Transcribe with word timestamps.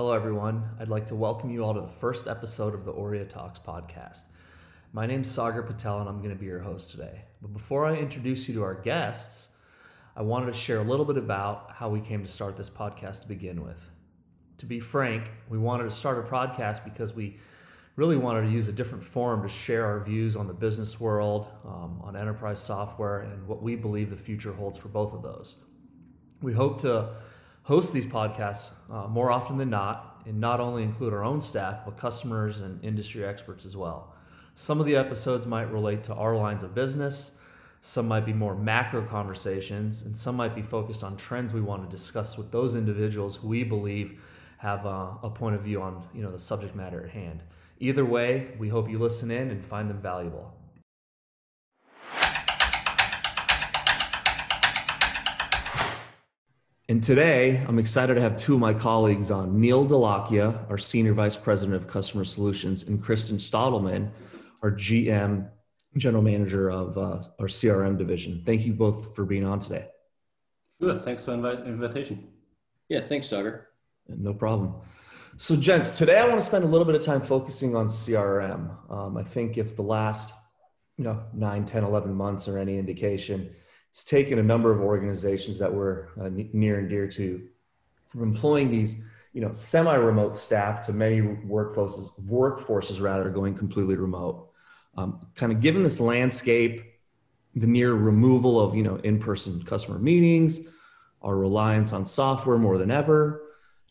Hello, 0.00 0.14
everyone. 0.14 0.64
I'd 0.80 0.88
like 0.88 1.04
to 1.08 1.14
welcome 1.14 1.50
you 1.50 1.62
all 1.62 1.74
to 1.74 1.82
the 1.82 1.86
first 1.86 2.26
episode 2.26 2.72
of 2.72 2.86
the 2.86 2.90
Aurea 2.90 3.26
Talks 3.26 3.58
podcast. 3.58 4.20
My 4.94 5.04
name's 5.04 5.30
Sagar 5.30 5.62
Patel, 5.62 6.00
and 6.00 6.08
I'm 6.08 6.22
going 6.22 6.30
to 6.30 6.40
be 6.40 6.46
your 6.46 6.60
host 6.60 6.90
today. 6.90 7.20
But 7.42 7.52
before 7.52 7.84
I 7.84 7.96
introduce 7.96 8.48
you 8.48 8.54
to 8.54 8.62
our 8.62 8.74
guests, 8.74 9.50
I 10.16 10.22
wanted 10.22 10.46
to 10.46 10.54
share 10.54 10.78
a 10.78 10.82
little 10.82 11.04
bit 11.04 11.18
about 11.18 11.72
how 11.74 11.90
we 11.90 12.00
came 12.00 12.22
to 12.24 12.30
start 12.30 12.56
this 12.56 12.70
podcast 12.70 13.20
to 13.20 13.28
begin 13.28 13.62
with. 13.62 13.90
To 14.56 14.64
be 14.64 14.80
frank, 14.80 15.30
we 15.50 15.58
wanted 15.58 15.84
to 15.84 15.90
start 15.90 16.16
a 16.16 16.22
podcast 16.22 16.82
because 16.82 17.12
we 17.12 17.38
really 17.96 18.16
wanted 18.16 18.46
to 18.46 18.50
use 18.50 18.68
a 18.68 18.72
different 18.72 19.04
forum 19.04 19.42
to 19.42 19.50
share 19.50 19.84
our 19.84 20.02
views 20.02 20.34
on 20.34 20.46
the 20.46 20.54
business 20.54 20.98
world, 20.98 21.48
um, 21.66 22.00
on 22.02 22.16
enterprise 22.16 22.58
software, 22.58 23.20
and 23.20 23.46
what 23.46 23.62
we 23.62 23.76
believe 23.76 24.08
the 24.08 24.16
future 24.16 24.54
holds 24.54 24.78
for 24.78 24.88
both 24.88 25.12
of 25.12 25.22
those. 25.22 25.56
We 26.40 26.54
hope 26.54 26.80
to 26.80 27.16
host 27.62 27.92
these 27.92 28.06
podcasts 28.06 28.70
uh, 28.90 29.06
more 29.06 29.30
often 29.30 29.56
than 29.56 29.70
not, 29.70 30.22
and 30.26 30.40
not 30.40 30.60
only 30.60 30.82
include 30.82 31.12
our 31.12 31.24
own 31.24 31.40
staff, 31.40 31.84
but 31.84 31.96
customers 31.96 32.60
and 32.60 32.82
industry 32.84 33.24
experts 33.24 33.64
as 33.64 33.76
well. 33.76 34.14
Some 34.54 34.80
of 34.80 34.86
the 34.86 34.96
episodes 34.96 35.46
might 35.46 35.72
relate 35.72 36.04
to 36.04 36.14
our 36.14 36.36
lines 36.36 36.62
of 36.62 36.74
business, 36.74 37.32
some 37.82 38.06
might 38.06 38.26
be 38.26 38.32
more 38.32 38.54
macro 38.54 39.02
conversations, 39.06 40.02
and 40.02 40.14
some 40.14 40.36
might 40.36 40.54
be 40.54 40.62
focused 40.62 41.02
on 41.02 41.16
trends 41.16 41.54
we 41.54 41.62
want 41.62 41.82
to 41.82 41.88
discuss 41.88 42.36
with 42.36 42.50
those 42.50 42.74
individuals 42.74 43.36
who 43.36 43.48
we 43.48 43.64
believe 43.64 44.20
have 44.58 44.84
uh, 44.84 45.12
a 45.22 45.30
point 45.30 45.56
of 45.56 45.62
view 45.62 45.80
on 45.80 46.06
you 46.12 46.22
know 46.22 46.30
the 46.30 46.38
subject 46.38 46.76
matter 46.76 47.02
at 47.02 47.10
hand. 47.10 47.42
Either 47.78 48.04
way, 48.04 48.48
we 48.58 48.68
hope 48.68 48.90
you 48.90 48.98
listen 48.98 49.30
in 49.30 49.50
and 49.50 49.64
find 49.64 49.88
them 49.88 49.98
valuable. 49.98 50.52
And 56.90 57.00
today, 57.00 57.64
I'm 57.68 57.78
excited 57.78 58.14
to 58.14 58.20
have 58.20 58.36
two 58.36 58.54
of 58.54 58.58
my 58.58 58.74
colleagues 58.74 59.30
on 59.30 59.60
Neil 59.60 59.86
Delakia, 59.86 60.68
our 60.68 60.76
Senior 60.76 61.14
Vice 61.14 61.36
President 61.36 61.76
of 61.76 61.86
Customer 61.86 62.24
Solutions, 62.24 62.82
and 62.82 63.00
Christian 63.00 63.36
Stottleman, 63.36 64.10
our 64.60 64.72
GM, 64.72 65.48
General 65.96 66.24
Manager 66.24 66.68
of 66.68 66.98
uh, 66.98 67.22
our 67.38 67.46
CRM 67.46 67.96
division. 67.96 68.42
Thank 68.44 68.62
you 68.62 68.72
both 68.72 69.14
for 69.14 69.24
being 69.24 69.44
on 69.44 69.60
today. 69.60 69.86
Sure. 70.82 70.98
Thanks 70.98 71.24
for 71.24 71.36
the 71.36 71.64
invitation. 71.64 72.26
Yeah, 72.88 73.02
thanks, 73.02 73.28
Sagar. 73.28 73.68
No 74.08 74.34
problem. 74.34 74.74
So, 75.36 75.54
gents, 75.54 75.96
today 75.96 76.18
I 76.18 76.26
want 76.26 76.40
to 76.40 76.44
spend 76.44 76.64
a 76.64 76.66
little 76.66 76.84
bit 76.84 76.96
of 76.96 77.02
time 77.02 77.22
focusing 77.22 77.76
on 77.76 77.86
CRM. 77.86 78.68
Um, 78.90 79.16
I 79.16 79.22
think 79.22 79.58
if 79.58 79.76
the 79.76 79.82
last 79.82 80.34
you 80.98 81.04
know, 81.04 81.22
9, 81.34 81.64
10, 81.66 81.84
11 81.84 82.12
months 82.12 82.48
are 82.48 82.58
any 82.58 82.78
indication, 82.78 83.54
it's 83.90 84.04
taken 84.04 84.38
a 84.38 84.42
number 84.42 84.70
of 84.70 84.80
organizations 84.80 85.58
that 85.58 85.72
were 85.72 86.10
uh, 86.20 86.30
near 86.52 86.78
and 86.78 86.88
dear 86.88 87.08
to 87.08 87.46
from 88.08 88.22
employing 88.22 88.70
these 88.70 88.96
you 89.32 89.40
know 89.40 89.52
semi-remote 89.52 90.36
staff 90.36 90.86
to 90.86 90.92
many 90.92 91.20
workforces 91.20 92.10
workforces 92.24 93.00
rather 93.00 93.28
going 93.30 93.54
completely 93.54 93.96
remote. 93.96 94.48
Um, 94.96 95.26
kind 95.34 95.52
of 95.52 95.60
given 95.60 95.82
this 95.82 96.00
landscape 96.00 96.84
the 97.54 97.66
near 97.66 97.92
removal 97.92 98.60
of 98.60 98.74
you 98.74 98.82
know 98.82 98.96
in-person 98.96 99.62
customer 99.64 99.98
meetings 99.98 100.60
our 101.22 101.36
reliance 101.36 101.92
on 101.92 102.06
software 102.06 102.58
more 102.58 102.78
than 102.78 102.90
ever 102.90 103.42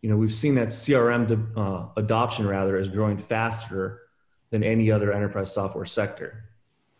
you 0.01 0.09
know 0.09 0.17
we've 0.17 0.33
seen 0.33 0.55
that 0.55 0.67
crm 0.67 1.57
uh, 1.57 1.87
adoption 1.97 2.47
rather 2.47 2.77
is 2.77 2.89
growing 2.89 3.17
faster 3.17 4.01
than 4.49 4.63
any 4.63 4.91
other 4.91 5.11
enterprise 5.11 5.53
software 5.53 5.85
sector 5.85 6.45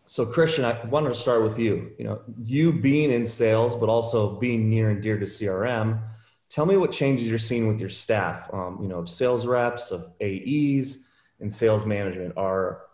so 0.09 0.25
Christian, 0.25 0.65
I 0.65 0.83
wanted 0.85 1.09
to 1.09 1.13
start 1.13 1.43
with 1.43 1.59
you. 1.59 1.91
You 1.99 2.05
know, 2.05 2.21
you 2.43 2.73
being 2.73 3.11
in 3.11 3.27
sales, 3.27 3.75
but 3.75 3.89
also 3.89 4.39
being 4.39 4.67
near 4.67 4.89
and 4.89 5.03
dear 5.03 5.19
to 5.19 5.25
CRM. 5.27 6.01
Tell 6.49 6.65
me 6.65 6.77
what 6.77 6.91
changes 6.91 7.27
you're 7.29 7.37
seeing 7.37 7.67
with 7.67 7.79
your 7.79 7.89
staff. 7.89 8.49
Um, 8.51 8.79
you 8.81 8.87
know, 8.87 8.97
of 8.97 9.07
sales 9.07 9.45
reps, 9.45 9.91
of 9.91 10.09
AEs, 10.19 10.97
and 11.41 11.53
sales 11.53 11.85
management. 11.85 12.33
Are 12.37 12.87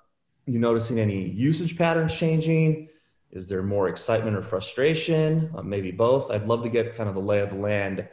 you 0.46 0.60
noticing 0.60 1.00
any 1.00 1.30
usage 1.30 1.78
patterns 1.78 2.14
changing? 2.14 2.90
Is 3.32 3.48
there 3.48 3.64
more 3.64 3.88
excitement 3.88 4.36
or 4.36 4.42
frustration? 4.42 5.50
Uh, 5.56 5.62
maybe 5.62 5.92
both. 5.92 6.30
I'd 6.32 6.48
love 6.48 6.64
to 6.64 6.70
get 6.70 6.98
kind 6.98 7.08
of 7.08 7.16
the 7.16 7.22
lay 7.22 7.40
of 7.40 7.50
the 7.50 7.56
land 7.56 8.06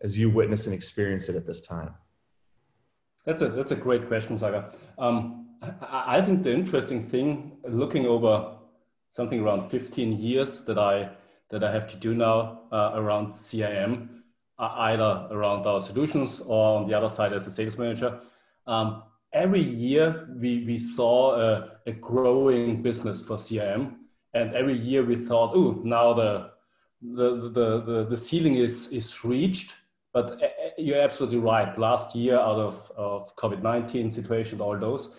as 0.00 0.16
you 0.16 0.30
witness 0.30 0.64
and 0.64 0.74
experience 0.74 1.28
it 1.28 1.36
at 1.36 1.46
this 1.46 1.60
time. 1.60 1.92
That's 3.26 3.42
a 3.42 3.48
that's 3.48 3.72
a 3.72 3.76
great 3.76 4.08
question, 4.08 4.38
Sagar. 4.38 4.72
Um, 4.96 5.46
I 5.82 6.20
think 6.20 6.42
the 6.42 6.52
interesting 6.52 7.04
thing, 7.04 7.58
looking 7.66 8.06
over 8.06 8.55
something 9.16 9.40
around 9.40 9.70
15 9.70 10.12
years 10.12 10.60
that 10.66 10.78
I 10.78 11.08
that 11.50 11.64
I 11.64 11.72
have 11.72 11.88
to 11.88 11.96
do 11.96 12.14
now 12.14 12.60
uh, 12.70 12.90
around 12.94 13.32
CRM, 13.32 14.08
uh, 14.58 14.70
either 14.90 15.28
around 15.30 15.64
our 15.64 15.80
solutions 15.80 16.40
or 16.40 16.78
on 16.78 16.88
the 16.88 16.94
other 16.94 17.08
side 17.08 17.32
as 17.32 17.46
a 17.46 17.50
sales 17.50 17.78
manager. 17.78 18.18
Um, 18.66 19.04
every 19.32 19.62
year 19.62 20.28
we, 20.40 20.64
we 20.64 20.78
saw 20.78 21.36
a, 21.36 21.78
a, 21.86 21.92
growing 21.92 22.82
business 22.82 23.24
for 23.24 23.36
CRM, 23.36 23.94
and 24.34 24.54
every 24.54 24.76
year 24.76 25.04
we 25.04 25.14
thought, 25.14 25.52
oh, 25.54 25.80
now 25.84 26.12
the 26.12 26.50
the, 27.00 27.50
the, 27.50 27.80
the, 27.82 28.06
the 28.10 28.16
ceiling 28.16 28.56
is, 28.56 28.88
is 28.88 29.24
reached. 29.24 29.76
But 30.12 30.32
uh, 30.32 30.46
uh, 30.46 30.70
you're 30.78 31.00
absolutely 31.00 31.38
right. 31.38 31.78
Last 31.78 32.16
year, 32.16 32.36
out 32.36 32.58
of, 32.58 32.90
of 32.96 33.36
COVID 33.36 33.62
19 33.62 34.10
situation, 34.10 34.60
all 34.60 34.76
those, 34.76 35.10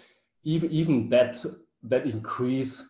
even 0.43 0.69
even 0.71 1.09
that 1.09 1.43
that 1.83 2.05
increase 2.05 2.83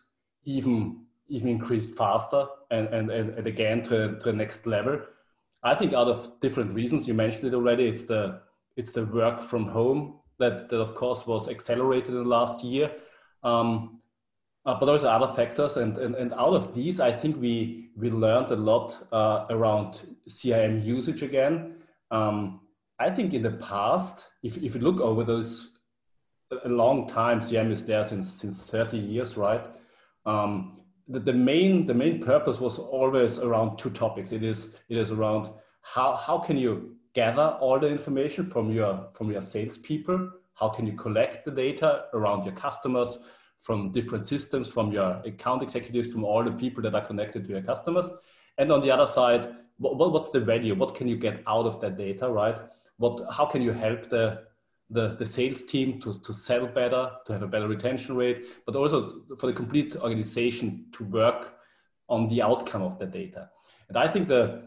even 0.48 1.02
even 1.28 1.48
increased 1.48 1.94
faster 1.96 2.46
and 2.70 2.88
and, 2.88 3.10
and 3.10 3.46
again 3.46 3.82
to, 3.82 4.18
to 4.18 4.24
the 4.24 4.32
next 4.32 4.66
level 4.66 4.98
i 5.62 5.74
think 5.74 5.92
out 5.92 6.08
of 6.08 6.40
different 6.40 6.72
reasons 6.72 7.06
you 7.06 7.14
mentioned 7.14 7.46
it 7.46 7.54
already 7.54 7.86
it's 7.86 8.04
the 8.04 8.40
it's 8.76 8.92
the 8.92 9.04
work 9.04 9.42
from 9.42 9.66
home 9.68 10.18
that 10.38 10.68
that 10.70 10.80
of 10.80 10.94
course 10.94 11.26
was 11.26 11.48
accelerated 11.48 12.08
in 12.08 12.22
the 12.22 12.28
last 12.38 12.64
year 12.64 12.90
um, 13.42 14.00
uh, 14.64 14.74
but 14.78 14.88
also 14.88 15.08
other 15.08 15.32
factors 15.34 15.76
and, 15.76 15.98
and 15.98 16.14
and 16.14 16.32
out 16.32 16.54
of 16.54 16.74
these 16.74 16.98
i 16.98 17.12
think 17.12 17.38
we 17.40 17.90
we 17.96 18.10
learned 18.10 18.50
a 18.50 18.56
lot 18.56 18.96
uh, 19.12 19.44
around 19.50 20.00
crm 20.28 20.82
usage 20.82 21.22
again 21.22 21.74
um, 22.10 22.60
i 22.98 23.10
think 23.10 23.34
in 23.34 23.42
the 23.42 23.56
past 23.70 24.30
if, 24.42 24.56
if 24.56 24.74
you 24.74 24.80
look 24.80 25.00
over 25.00 25.24
those 25.24 25.78
a 26.64 26.68
long 26.68 27.08
time. 27.08 27.40
CM 27.40 27.70
is 27.70 27.84
there 27.84 28.04
since 28.04 28.32
since 28.32 28.62
30 28.62 28.98
years, 28.98 29.36
right? 29.36 29.64
Um, 30.28 30.82
the, 31.08 31.20
the 31.20 31.32
main 31.32 31.86
the 31.86 31.94
main 31.94 32.22
purpose 32.22 32.60
was 32.60 32.78
always 32.78 33.38
around 33.38 33.78
two 33.78 33.90
topics. 33.90 34.32
It 34.32 34.42
is 34.42 34.78
it 34.90 34.98
is 34.98 35.10
around 35.10 35.48
how 35.80 36.16
how 36.16 36.38
can 36.38 36.58
you 36.58 36.96
gather 37.14 37.56
all 37.60 37.80
the 37.80 37.88
information 37.88 38.50
from 38.50 38.70
your 38.70 39.08
from 39.14 39.32
your 39.32 39.42
salespeople? 39.42 40.30
How 40.54 40.68
can 40.68 40.86
you 40.86 40.92
collect 40.92 41.44
the 41.46 41.50
data 41.50 42.04
around 42.12 42.44
your 42.44 42.54
customers 42.54 43.18
from 43.60 43.90
different 43.90 44.26
systems, 44.26 44.68
from 44.68 44.92
your 44.92 45.22
account 45.24 45.62
executives, 45.62 46.08
from 46.08 46.24
all 46.24 46.44
the 46.44 46.52
people 46.52 46.82
that 46.82 46.94
are 46.94 47.06
connected 47.06 47.44
to 47.44 47.50
your 47.50 47.62
customers? 47.62 48.10
And 48.58 48.70
on 48.70 48.82
the 48.82 48.90
other 48.90 49.06
side, 49.06 49.54
what, 49.78 50.12
what's 50.12 50.30
the 50.30 50.40
value? 50.40 50.74
What 50.74 50.94
can 50.94 51.08
you 51.08 51.16
get 51.16 51.42
out 51.46 51.64
of 51.64 51.80
that 51.80 51.96
data, 51.96 52.28
right? 52.28 52.58
What 52.98 53.22
how 53.32 53.46
can 53.46 53.62
you 53.62 53.72
help 53.72 54.10
the 54.10 54.47
the, 54.90 55.08
the 55.08 55.26
sales 55.26 55.62
team 55.62 56.00
to, 56.00 56.18
to 56.22 56.32
sell 56.32 56.66
better, 56.66 57.10
to 57.26 57.32
have 57.32 57.42
a 57.42 57.46
better 57.46 57.68
retention 57.68 58.16
rate, 58.16 58.46
but 58.64 58.74
also 58.74 59.22
for 59.38 59.46
the 59.46 59.52
complete 59.52 59.96
organization 59.96 60.86
to 60.92 61.04
work 61.04 61.54
on 62.08 62.28
the 62.28 62.40
outcome 62.40 62.82
of 62.82 62.98
the 62.98 63.06
data. 63.06 63.50
And 63.88 63.98
I 63.98 64.08
think 64.08 64.28
the, 64.28 64.62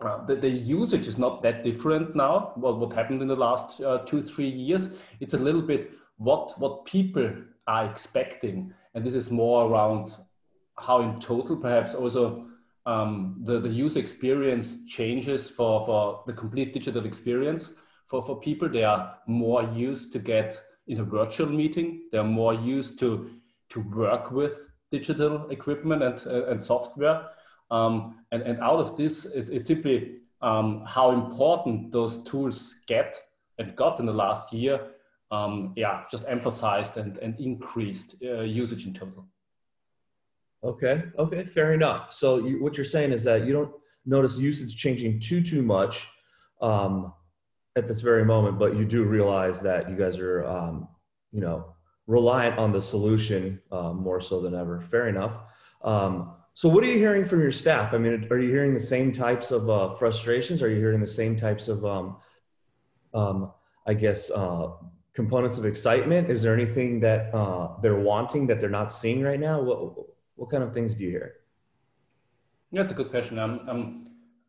uh, 0.00 0.24
the, 0.26 0.36
the, 0.36 0.50
usage 0.50 1.06
is 1.06 1.18
not 1.18 1.42
that 1.42 1.64
different 1.64 2.14
now. 2.14 2.52
What, 2.56 2.78
what 2.78 2.92
happened 2.92 3.22
in 3.22 3.28
the 3.28 3.36
last 3.36 3.80
uh, 3.80 3.98
two, 3.98 4.22
three 4.22 4.48
years, 4.48 4.92
it's 5.20 5.32
a 5.32 5.38
little 5.38 5.62
bit 5.62 5.92
what, 6.18 6.52
what 6.58 6.84
people 6.84 7.32
are 7.66 7.90
expecting. 7.90 8.74
And 8.94 9.02
this 9.02 9.14
is 9.14 9.30
more 9.30 9.70
around 9.70 10.14
how 10.76 11.00
in 11.00 11.18
total, 11.18 11.56
perhaps 11.56 11.94
also 11.94 12.46
um, 12.84 13.40
the, 13.44 13.58
the 13.58 13.68
user 13.68 13.98
experience 13.98 14.84
changes 14.84 15.48
for, 15.48 15.86
for 15.86 16.22
the 16.26 16.32
complete 16.34 16.74
digital 16.74 17.06
experience 17.06 17.72
for, 18.06 18.22
for 18.22 18.40
people. 18.40 18.68
They 18.68 18.84
are 18.84 19.18
more 19.26 19.62
used 19.62 20.12
to 20.12 20.18
get 20.18 20.60
in 20.86 21.00
a 21.00 21.04
virtual 21.04 21.48
meeting. 21.48 22.02
They're 22.12 22.24
more 22.24 22.54
used 22.54 22.98
to, 23.00 23.30
to 23.70 23.80
work 23.80 24.30
with 24.30 24.66
digital 24.90 25.48
equipment 25.50 26.02
and, 26.02 26.26
uh, 26.26 26.46
and 26.46 26.62
software. 26.62 27.28
Um, 27.70 28.24
and, 28.30 28.42
and 28.42 28.60
out 28.60 28.78
of 28.78 28.96
this, 28.96 29.24
it's, 29.24 29.48
it's 29.48 29.66
simply 29.66 30.18
um, 30.40 30.84
how 30.86 31.10
important 31.10 31.92
those 31.92 32.22
tools 32.22 32.76
get 32.86 33.16
and 33.58 33.74
got 33.74 33.98
in 33.98 34.06
the 34.06 34.12
last 34.12 34.52
year. 34.52 34.80
Um, 35.32 35.72
yeah, 35.76 36.04
just 36.08 36.24
emphasized 36.28 36.98
and, 36.98 37.18
and 37.18 37.38
increased 37.40 38.14
uh, 38.22 38.42
usage 38.42 38.86
in 38.86 38.94
total. 38.94 39.26
Okay, 40.62 41.04
okay, 41.18 41.44
fair 41.44 41.72
enough. 41.72 42.12
So 42.12 42.38
you, 42.38 42.62
what 42.62 42.76
you're 42.76 42.84
saying 42.84 43.12
is 43.12 43.24
that 43.24 43.44
you 43.44 43.52
don't 43.52 43.72
notice 44.04 44.38
usage 44.38 44.76
changing 44.76 45.18
too 45.20 45.42
too 45.42 45.62
much, 45.62 46.06
um, 46.62 47.12
at 47.76 47.86
this 47.86 48.00
very 48.00 48.24
moment, 48.24 48.58
but 48.58 48.76
you 48.76 48.84
do 48.84 49.04
realize 49.04 49.60
that 49.60 49.88
you 49.88 49.96
guys 49.96 50.18
are, 50.18 50.44
um, 50.46 50.88
you 51.32 51.40
know, 51.40 51.74
reliant 52.06 52.58
on 52.58 52.72
the 52.72 52.80
solution 52.80 53.60
uh, 53.70 53.92
more 53.92 54.20
so 54.20 54.40
than 54.40 54.54
ever. 54.54 54.80
Fair 54.80 55.08
enough. 55.08 55.38
Um, 55.82 56.32
so, 56.54 56.68
what 56.68 56.82
are 56.82 56.86
you 56.86 56.98
hearing 56.98 57.24
from 57.24 57.40
your 57.40 57.50
staff? 57.50 57.92
I 57.92 57.98
mean, 57.98 58.26
are 58.30 58.38
you 58.38 58.50
hearing 58.50 58.72
the 58.72 58.80
same 58.80 59.12
types 59.12 59.50
of 59.50 59.68
uh, 59.68 59.92
frustrations? 59.92 60.62
Are 60.62 60.70
you 60.70 60.76
hearing 60.76 61.00
the 61.00 61.06
same 61.06 61.36
types 61.36 61.68
of 61.68 61.84
um, 61.84 62.16
um, 63.16 63.52
I 63.86 63.94
guess, 63.94 64.30
uh, 64.30 64.68
components 65.14 65.58
of 65.58 65.64
excitement? 65.64 66.30
Is 66.30 66.42
there 66.42 66.54
anything 66.54 67.00
that 67.00 67.34
uh, 67.34 67.80
they're 67.80 68.00
wanting 68.00 68.46
that 68.48 68.60
they're 68.60 68.68
not 68.68 68.92
seeing 68.92 69.22
right 69.22 69.40
now? 69.40 69.60
What, 69.60 69.94
what 70.34 70.50
kind 70.50 70.62
of 70.62 70.74
things 70.74 70.94
do 70.94 71.04
you 71.04 71.10
hear? 71.10 71.34
That's 72.72 72.92
a 72.92 72.94
good 72.94 73.10
question. 73.10 73.38
Um, 73.38 74.06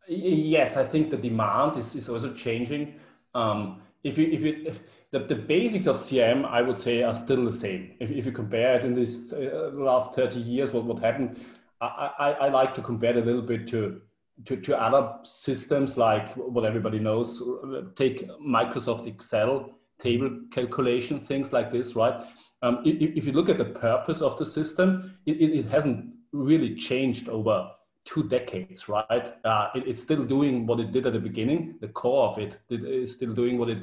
yes, 0.08 0.76
I 0.76 0.84
think 0.84 1.10
the 1.10 1.18
demand 1.18 1.78
is, 1.78 1.96
is 1.96 2.10
also 2.10 2.34
changing. 2.34 2.96
Um, 3.38 3.82
if 4.04 4.18
you, 4.18 4.28
if 4.32 4.42
you, 4.42 4.76
the, 5.12 5.20
the 5.20 5.36
basics 5.36 5.86
of 5.86 5.98
CRM, 5.98 6.46
I 6.46 6.62
would 6.62 6.80
say, 6.80 7.04
are 7.04 7.16
still 7.16 7.46
the 7.46 7.54
same. 7.54 7.96
If, 8.00 8.10
if 8.12 8.26
you 8.26 8.32
compare 8.32 8.80
it 8.80 8.86
in 8.86 8.94
this 8.94 9.32
uh, 9.32 9.72
last 9.74 10.16
30 10.16 10.40
years, 10.40 10.74
what, 10.74 10.86
what 10.86 11.00
happened, 11.00 11.40
I, 11.82 12.12
I, 12.20 12.32
I 12.32 12.50
like 12.50 12.74
to 12.76 12.82
compare 12.82 13.12
it 13.12 13.24
a 13.24 13.26
little 13.26 13.42
bit 13.42 13.68
to 13.70 14.02
to, 14.46 14.56
to 14.56 14.80
other 14.80 15.16
systems 15.24 15.98
like 15.98 16.34
what 16.36 16.64
everybody 16.64 17.00
knows 17.00 17.42
take 17.96 18.30
microsoft 18.40 19.08
excel 19.08 19.72
table 20.00 20.30
calculation 20.52 21.20
things 21.20 21.52
like 21.52 21.72
this 21.72 21.96
right 21.96 22.22
um, 22.62 22.84
if, 22.86 23.18
if, 23.18 23.26
you 23.26 23.32
look 23.32 23.50
at 23.50 23.58
the 23.58 23.66
purpose 23.66 24.22
of 24.22 24.38
the 24.38 24.46
system 24.46 25.18
it, 25.26 25.42
it, 25.42 25.66
hasn't 25.66 26.14
really 26.34 26.76
changed 26.76 27.30
over 27.30 27.68
two 28.08 28.24
decades 28.24 28.90
right 28.90 29.28
uh, 29.44 29.70
it, 29.76 29.84
it's 29.90 30.02
still 30.02 30.24
doing 30.24 30.66
what 30.66 30.80
it 30.80 30.92
did 30.92 31.06
at 31.06 31.14
the 31.14 31.20
beginning 31.30 31.76
the 31.82 31.92
core 32.02 32.30
of 32.30 32.40
it 32.40 32.58
is 32.70 33.14
still 33.14 33.34
doing 33.34 33.58
what 33.60 33.70
it 33.70 33.82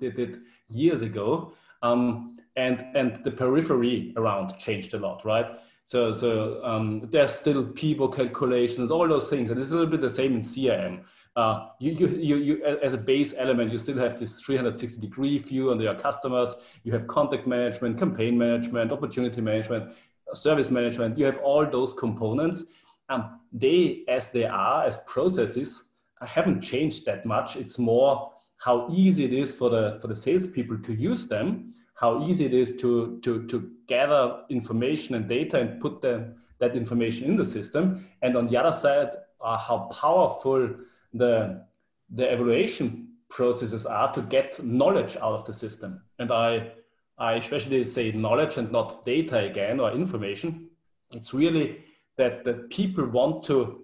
did, 0.00 0.16
did 0.16 0.40
years 0.68 1.02
ago 1.02 1.52
um, 1.82 2.36
and 2.56 2.86
and 2.94 3.22
the 3.22 3.30
periphery 3.30 4.14
around 4.16 4.58
changed 4.58 4.94
a 4.94 4.98
lot 4.98 5.24
right 5.24 5.48
so, 5.86 6.12
so 6.12 6.64
um, 6.64 7.08
there's 7.12 7.32
still 7.32 7.64
people 7.64 8.08
calculations, 8.08 8.90
all 8.90 9.06
those 9.06 9.30
things, 9.30 9.50
and 9.50 9.60
it's 9.60 9.70
a 9.70 9.74
little 9.74 9.88
bit 9.88 10.00
the 10.00 10.10
same 10.10 10.32
in 10.34 10.40
CRM. 10.40 11.04
Uh, 11.36 11.68
you, 11.78 11.92
you, 11.92 12.08
you, 12.08 12.36
you, 12.38 12.64
as 12.82 12.92
a 12.92 12.98
base 12.98 13.34
element, 13.38 13.70
you 13.70 13.78
still 13.78 13.96
have 13.98 14.18
this 14.18 14.40
360 14.40 15.00
degree 15.00 15.38
view 15.38 15.70
on 15.70 15.78
your 15.80 15.94
customers. 15.94 16.56
You 16.82 16.90
have 16.90 17.06
contact 17.06 17.46
management, 17.46 18.00
campaign 18.00 18.36
management, 18.36 18.90
opportunity 18.90 19.40
management, 19.40 19.92
service 20.34 20.72
management. 20.72 21.16
You 21.16 21.26
have 21.26 21.38
all 21.38 21.64
those 21.64 21.92
components. 21.92 22.64
Um, 23.08 23.38
they, 23.58 24.04
as 24.08 24.30
they 24.30 24.44
are, 24.44 24.84
as 24.84 24.98
processes, 25.06 25.84
haven't 26.20 26.62
changed 26.62 27.06
that 27.06 27.26
much. 27.26 27.56
It's 27.56 27.78
more 27.78 28.32
how 28.58 28.88
easy 28.90 29.24
it 29.24 29.32
is 29.32 29.54
for 29.54 29.68
the 29.68 29.98
for 30.00 30.08
the 30.08 30.16
salespeople 30.16 30.78
to 30.78 30.94
use 30.94 31.28
them 31.28 31.74
how 31.96 32.22
easy 32.26 32.44
it 32.44 32.54
is 32.54 32.76
to, 32.76 33.18
to, 33.22 33.46
to 33.46 33.70
gather 33.88 34.42
information 34.50 35.14
and 35.14 35.28
data 35.28 35.58
and 35.58 35.80
put 35.80 36.02
the, 36.02 36.34
that 36.58 36.76
information 36.76 37.28
in 37.28 37.36
the 37.36 37.44
system. 37.44 38.06
And 38.22 38.36
on 38.36 38.46
the 38.46 38.56
other 38.58 38.76
side, 38.76 39.10
uh, 39.40 39.56
how 39.56 39.88
powerful 39.90 40.74
the, 41.14 41.64
the 42.10 42.30
evaluation 42.30 43.08
processes 43.30 43.86
are 43.86 44.12
to 44.12 44.20
get 44.22 44.62
knowledge 44.62 45.16
out 45.16 45.32
of 45.32 45.44
the 45.46 45.54
system. 45.54 46.02
And 46.18 46.30
I, 46.30 46.72
I 47.18 47.34
especially 47.34 47.84
say 47.86 48.12
knowledge 48.12 48.58
and 48.58 48.70
not 48.70 49.06
data 49.06 49.38
again 49.38 49.80
or 49.80 49.90
information. 49.92 50.68
It's 51.12 51.32
really 51.32 51.82
that, 52.16 52.44
that 52.44 52.70
people 52.70 53.06
want 53.06 53.44
to 53.44 53.82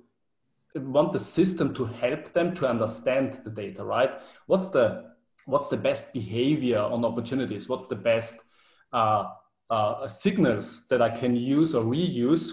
want 0.75 1.13
the 1.13 1.21
system 1.21 1.75
to 1.75 1.85
help 1.85 2.33
them 2.33 2.55
to 2.55 2.67
understand 2.67 3.35
the 3.45 3.51
data, 3.51 3.85
right? 3.85 4.11
What's 4.47 4.69
the 4.69 5.13
what's 5.45 5.69
the 5.69 5.77
best 5.77 6.13
behavior 6.13 6.79
on 6.79 7.05
opportunities? 7.05 7.69
What's 7.69 7.89
the 7.89 7.97
best 7.97 8.43
uh, 8.93 9.25
uh, 9.69 10.07
signals 10.07 10.87
that 10.89 11.03
I 11.03 11.11
can 11.11 11.37
use 11.37 11.75
or 11.75 11.85
reuse 11.85 12.53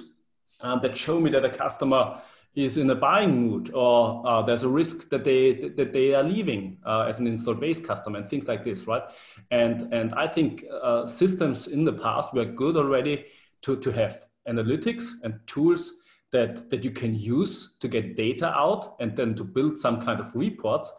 um, 0.62 0.80
that 0.81 0.98
show 0.98 1.20
me 1.20 1.30
that 1.31 1.46
a 1.46 1.50
customer 1.50 2.22
is 2.56 2.78
in 2.78 2.90
a 2.90 2.96
buying 2.96 3.48
mood 3.48 3.72
or 3.74 4.26
uh, 4.28 4.42
there's 4.42 4.64
a 4.64 4.68
risk 4.68 5.10
that 5.10 5.24
they 5.24 5.70
that 5.78 5.94
they 5.94 6.14
are 6.14 6.24
leaving 6.24 6.78
uh, 6.86 7.02
as 7.02 7.20
an 7.20 7.28
install 7.28 7.54
base 7.54 7.80
customer 7.80 8.20
and 8.20 8.30
things 8.30 8.48
like 8.48 8.64
this 8.64 8.88
right 8.88 9.04
and 9.52 9.94
and 9.94 10.14
i 10.16 10.28
think 10.28 10.66
uh, 10.81 11.06
systems 11.06 11.68
in 11.68 11.86
the 11.86 11.94
past 11.94 12.34
were 12.34 12.46
good 12.46 12.76
already 12.76 13.26
to 13.62 13.78
to 13.78 13.92
have 13.92 14.26
analytics 14.50 15.06
and 15.24 15.40
tools 15.48 15.98
that 16.31 16.69
that 16.69 16.84
you 16.84 16.92
can 16.92 17.13
use 17.16 17.75
to 17.80 17.88
get 17.88 18.16
data 18.16 18.48
out 18.48 18.96
and 19.00 19.16
then 19.16 19.36
to 19.36 19.44
build 19.44 19.78
some 19.78 20.01
kind 20.01 20.19
of 20.19 20.36
reports 20.36 20.92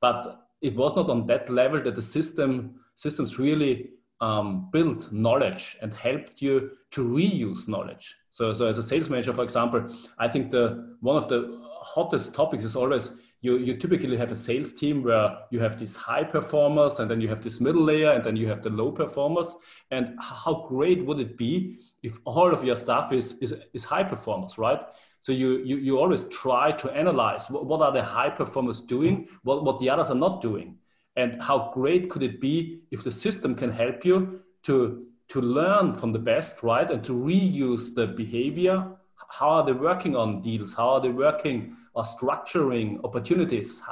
but 0.00 0.48
it 0.60 0.74
was 0.74 0.96
not 0.96 1.08
on 1.08 1.26
that 1.26 1.48
level 1.50 1.82
that 1.82 1.94
the 1.94 2.02
system 2.02 2.74
systems 2.96 3.38
really 3.38 3.90
um, 4.20 4.68
built 4.72 5.12
knowledge 5.12 5.76
and 5.82 5.92
helped 5.92 6.40
you 6.40 6.70
to 6.90 7.06
reuse 7.06 7.68
knowledge. 7.68 8.16
So, 8.30 8.52
so 8.52 8.66
as 8.66 8.78
a 8.78 8.82
sales 8.82 9.10
manager, 9.10 9.34
for 9.34 9.44
example, 9.44 9.86
I 10.18 10.28
think 10.28 10.50
the 10.50 10.96
one 11.00 11.16
of 11.16 11.28
the 11.28 11.60
hottest 11.82 12.34
topics 12.34 12.64
is 12.64 12.76
always 12.76 13.18
you, 13.46 13.58
you 13.58 13.76
typically 13.76 14.16
have 14.16 14.32
a 14.32 14.36
sales 14.36 14.72
team 14.72 15.04
where 15.04 15.38
you 15.50 15.60
have 15.60 15.78
these 15.78 15.94
high 15.94 16.24
performers 16.24 16.98
and 16.98 17.08
then 17.08 17.20
you 17.20 17.28
have 17.28 17.42
this 17.42 17.60
middle 17.60 17.84
layer 17.84 18.10
and 18.10 18.24
then 18.24 18.34
you 18.34 18.48
have 18.48 18.60
the 18.60 18.70
low 18.70 18.90
performers. 18.90 19.54
And 19.92 20.18
how 20.20 20.66
great 20.68 21.06
would 21.06 21.20
it 21.20 21.38
be 21.38 21.78
if 22.02 22.18
all 22.24 22.52
of 22.52 22.64
your 22.64 22.74
stuff 22.74 23.12
is, 23.12 23.38
is, 23.38 23.54
is 23.72 23.84
high 23.84 24.02
performers, 24.02 24.58
right? 24.58 24.80
So 25.20 25.30
you, 25.30 25.58
you, 25.58 25.76
you 25.76 25.98
always 25.98 26.28
try 26.28 26.72
to 26.72 26.90
analyze 26.90 27.48
what, 27.48 27.66
what 27.66 27.80
are 27.82 27.92
the 27.92 28.02
high 28.02 28.30
performers 28.30 28.80
doing, 28.80 29.28
what, 29.44 29.64
what 29.64 29.78
the 29.78 29.90
others 29.90 30.10
are 30.10 30.16
not 30.16 30.42
doing. 30.42 30.78
And 31.14 31.40
how 31.40 31.70
great 31.72 32.10
could 32.10 32.24
it 32.24 32.40
be 32.40 32.80
if 32.90 33.04
the 33.04 33.12
system 33.12 33.54
can 33.54 33.70
help 33.70 34.04
you 34.04 34.40
to, 34.64 35.06
to 35.28 35.40
learn 35.40 35.94
from 35.94 36.12
the 36.12 36.18
best, 36.18 36.64
right? 36.64 36.90
And 36.90 37.02
to 37.04 37.12
reuse 37.12 37.94
the 37.94 38.08
behavior. 38.08 38.88
How 39.28 39.50
are 39.50 39.64
they 39.64 39.72
working 39.72 40.16
on 40.16 40.42
deals? 40.42 40.74
How 40.74 40.90
are 40.90 41.00
they 41.00 41.10
working 41.10 41.76
or 41.96 42.04
structuring 42.04 43.02
opportunities? 43.02 43.82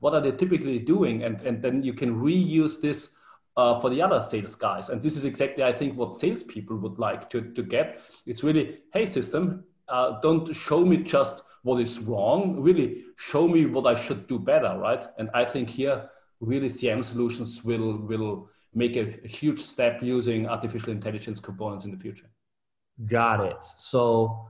what 0.00 0.12
are 0.12 0.20
they 0.20 0.32
typically 0.32 0.78
doing? 0.78 1.22
And, 1.22 1.40
and 1.40 1.62
then 1.62 1.82
you 1.82 1.94
can 1.94 2.20
reuse 2.20 2.80
this 2.80 3.14
uh, 3.56 3.80
for 3.80 3.90
the 3.90 4.02
other 4.02 4.20
sales 4.20 4.54
guys. 4.54 4.90
And 4.90 5.02
this 5.02 5.16
is 5.16 5.24
exactly, 5.24 5.64
I 5.64 5.72
think, 5.72 5.96
what 5.96 6.18
salespeople 6.18 6.76
would 6.78 6.98
like 6.98 7.30
to, 7.30 7.40
to 7.40 7.62
get. 7.62 8.00
It's 8.26 8.44
really, 8.44 8.80
hey, 8.92 9.06
system, 9.06 9.64
uh, 9.88 10.20
don't 10.20 10.54
show 10.54 10.84
me 10.84 10.98
just 10.98 11.42
what 11.62 11.80
is 11.80 11.98
wrong 12.00 12.60
really 12.60 13.04
show 13.16 13.48
me 13.48 13.66
what 13.66 13.86
i 13.86 13.94
should 13.94 14.26
do 14.26 14.38
better 14.38 14.78
right 14.78 15.06
and 15.18 15.28
i 15.34 15.44
think 15.44 15.68
here 15.68 16.08
really 16.40 16.68
cm 16.68 17.04
solutions 17.04 17.64
will 17.64 17.98
will 17.98 18.48
make 18.74 18.96
a, 18.96 19.18
a 19.24 19.28
huge 19.28 19.60
step 19.60 20.02
using 20.02 20.46
artificial 20.46 20.90
intelligence 20.90 21.40
components 21.40 21.84
in 21.84 21.90
the 21.90 21.96
future 21.96 22.30
got 23.06 23.44
it 23.44 23.64
so 23.74 24.46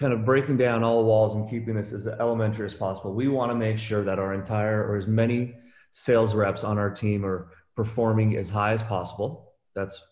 kind 0.00 0.12
of 0.12 0.24
breaking 0.24 0.56
down 0.56 0.82
all 0.82 1.04
walls 1.04 1.34
and 1.36 1.48
keeping 1.48 1.74
this 1.74 1.92
as 1.92 2.08
elementary 2.08 2.66
as 2.66 2.74
possible 2.74 3.12
we 3.12 3.28
want 3.28 3.52
to 3.52 3.54
make 3.54 3.78
sure 3.78 4.02
that 4.02 4.18
our 4.18 4.34
entire 4.34 4.82
or 4.82 4.96
as 4.96 5.06
many 5.06 5.54
sales 5.92 6.34
reps 6.34 6.64
on 6.64 6.78
our 6.78 6.90
team 6.90 7.24
are 7.24 7.52
performing 7.76 8.36
as 8.36 8.48
high 8.48 8.72
as 8.72 8.82
possible 8.82 9.52
that's 9.74 10.02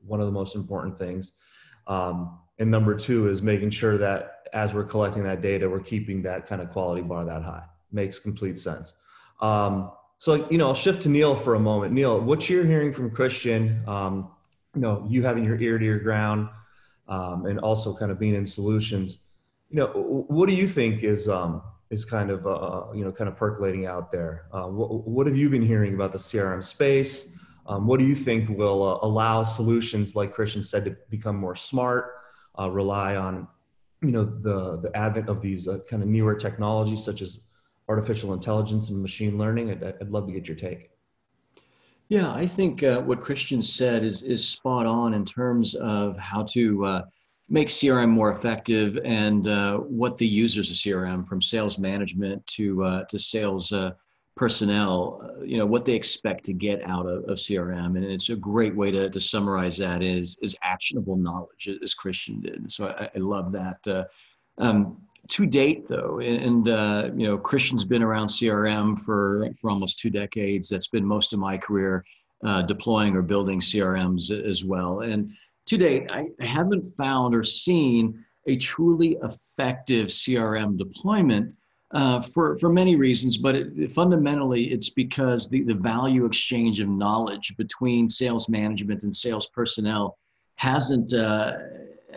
one 0.00 0.20
of 0.20 0.26
the 0.26 0.32
most 0.32 0.54
important 0.54 0.98
things 0.98 1.32
um, 1.86 2.38
and 2.58 2.70
number 2.70 2.94
two 2.94 3.28
is 3.28 3.42
making 3.42 3.70
sure 3.70 3.98
that 3.98 4.36
as 4.52 4.74
we're 4.74 4.84
collecting 4.84 5.22
that 5.24 5.42
data, 5.42 5.68
we're 5.68 5.80
keeping 5.80 6.22
that 6.22 6.46
kind 6.46 6.62
of 6.62 6.70
quality 6.70 7.02
bar 7.02 7.24
that 7.24 7.42
high. 7.42 7.64
Makes 7.92 8.18
complete 8.18 8.58
sense. 8.58 8.94
Um, 9.40 9.92
so, 10.18 10.48
you 10.48 10.58
know, 10.58 10.68
I'll 10.68 10.74
shift 10.74 11.02
to 11.02 11.08
Neil 11.08 11.36
for 11.36 11.54
a 11.54 11.60
moment. 11.60 11.92
Neil, 11.92 12.18
what 12.20 12.48
you're 12.48 12.64
hearing 12.64 12.92
from 12.92 13.10
Christian, 13.10 13.82
um, 13.86 14.30
you 14.74 14.80
know, 14.80 15.04
you 15.08 15.22
having 15.22 15.44
your 15.44 15.60
ear 15.60 15.78
to 15.78 15.84
your 15.84 15.98
ground 15.98 16.48
um, 17.08 17.46
and 17.46 17.58
also 17.60 17.94
kind 17.94 18.10
of 18.10 18.18
being 18.18 18.34
in 18.34 18.46
solutions, 18.46 19.18
you 19.70 19.76
know, 19.76 19.86
what 20.28 20.48
do 20.48 20.54
you 20.54 20.68
think 20.68 21.02
is, 21.02 21.28
um, 21.28 21.62
is 21.90 22.04
kind 22.04 22.30
of, 22.30 22.46
uh, 22.46 22.92
you 22.94 23.04
know, 23.04 23.12
kind 23.12 23.28
of 23.28 23.36
percolating 23.36 23.86
out 23.86 24.10
there? 24.10 24.46
Uh, 24.52 24.66
what, 24.66 25.06
what, 25.06 25.26
have 25.26 25.36
you 25.36 25.48
been 25.50 25.66
hearing 25.66 25.94
about 25.94 26.12
the 26.12 26.18
CRM 26.18 26.62
space? 26.62 27.26
Um, 27.66 27.86
what 27.86 27.98
do 27.98 28.06
you 28.06 28.14
think 28.14 28.48
will 28.48 28.82
uh, 28.82 29.06
allow 29.06 29.42
solutions, 29.42 30.14
like 30.14 30.32
Christian 30.32 30.62
said, 30.62 30.84
to 30.84 30.96
become 31.10 31.36
more 31.36 31.56
smart, 31.56 32.14
uh, 32.58 32.70
rely 32.70 33.16
on 33.16 33.48
you 34.02 34.12
know 34.12 34.24
the 34.24 34.78
the 34.78 34.96
advent 34.96 35.28
of 35.28 35.40
these 35.40 35.68
uh, 35.68 35.78
kind 35.88 36.02
of 36.02 36.08
newer 36.08 36.34
technologies 36.34 37.02
such 37.02 37.22
as 37.22 37.40
artificial 37.88 38.34
intelligence 38.34 38.88
and 38.88 39.00
machine 39.00 39.38
learning 39.38 39.70
I'd, 39.70 39.82
I'd 39.84 40.10
love 40.10 40.26
to 40.26 40.32
get 40.32 40.46
your 40.46 40.56
take 40.56 40.90
yeah 42.08 42.32
i 42.32 42.46
think 42.46 42.82
uh, 42.82 43.00
what 43.00 43.20
christian 43.20 43.62
said 43.62 44.04
is 44.04 44.22
is 44.22 44.46
spot 44.46 44.86
on 44.86 45.14
in 45.14 45.24
terms 45.24 45.74
of 45.76 46.16
how 46.18 46.42
to 46.42 46.84
uh, 46.84 47.02
make 47.48 47.68
crm 47.68 48.08
more 48.08 48.32
effective 48.32 48.98
and 49.04 49.48
uh, 49.48 49.78
what 49.78 50.16
the 50.16 50.26
users 50.26 50.70
of 50.70 50.76
crm 50.76 51.26
from 51.26 51.40
sales 51.40 51.78
management 51.78 52.44
to 52.46 52.82
uh, 52.84 53.04
to 53.04 53.18
sales 53.18 53.72
personnel, 54.36 55.22
uh, 55.24 55.42
you 55.42 55.56
know, 55.56 55.66
what 55.66 55.84
they 55.84 55.94
expect 55.94 56.44
to 56.44 56.52
get 56.52 56.82
out 56.84 57.06
of, 57.06 57.24
of 57.24 57.38
CRM. 57.38 57.96
And 57.96 58.04
it's 58.04 58.28
a 58.28 58.36
great 58.36 58.76
way 58.76 58.90
to, 58.90 59.08
to 59.08 59.20
summarize 59.20 59.78
that 59.78 60.02
is, 60.02 60.38
is 60.42 60.54
actionable 60.62 61.16
knowledge, 61.16 61.70
as 61.82 61.94
Christian 61.94 62.40
did. 62.40 62.70
So 62.70 62.88
I, 62.88 63.08
I 63.14 63.18
love 63.18 63.50
that. 63.52 63.86
Uh, 63.88 64.04
um, 64.58 64.98
to 65.28 65.46
date, 65.46 65.88
though, 65.88 66.20
and, 66.20 66.68
uh, 66.68 67.10
you 67.16 67.26
know, 67.26 67.38
Christian's 67.38 67.84
been 67.84 68.02
around 68.02 68.26
CRM 68.26 68.98
for, 68.98 69.48
for 69.60 69.70
almost 69.70 69.98
two 69.98 70.10
decades. 70.10 70.68
That's 70.68 70.88
been 70.88 71.04
most 71.04 71.32
of 71.32 71.38
my 71.38 71.56
career 71.56 72.04
uh, 72.44 72.62
deploying 72.62 73.16
or 73.16 73.22
building 73.22 73.60
CRMs 73.60 74.30
as 74.30 74.64
well. 74.64 75.00
And 75.00 75.30
to 75.66 75.76
date, 75.76 76.10
I 76.10 76.26
haven't 76.40 76.82
found 76.96 77.34
or 77.34 77.44
seen 77.44 78.24
a 78.46 78.56
truly 78.56 79.16
effective 79.22 80.08
CRM 80.08 80.76
deployment 80.76 81.54
uh, 81.92 82.20
for, 82.20 82.56
for 82.58 82.68
many 82.68 82.96
reasons, 82.96 83.38
but 83.38 83.54
it, 83.54 83.90
fundamentally 83.90 84.72
it's 84.72 84.90
because 84.90 85.48
the, 85.48 85.62
the 85.62 85.74
value 85.74 86.24
exchange 86.24 86.80
of 86.80 86.88
knowledge 86.88 87.54
between 87.56 88.08
sales 88.08 88.48
management 88.48 89.04
and 89.04 89.14
sales 89.14 89.48
personnel 89.48 90.18
hasn't, 90.56 91.12
uh, 91.14 91.58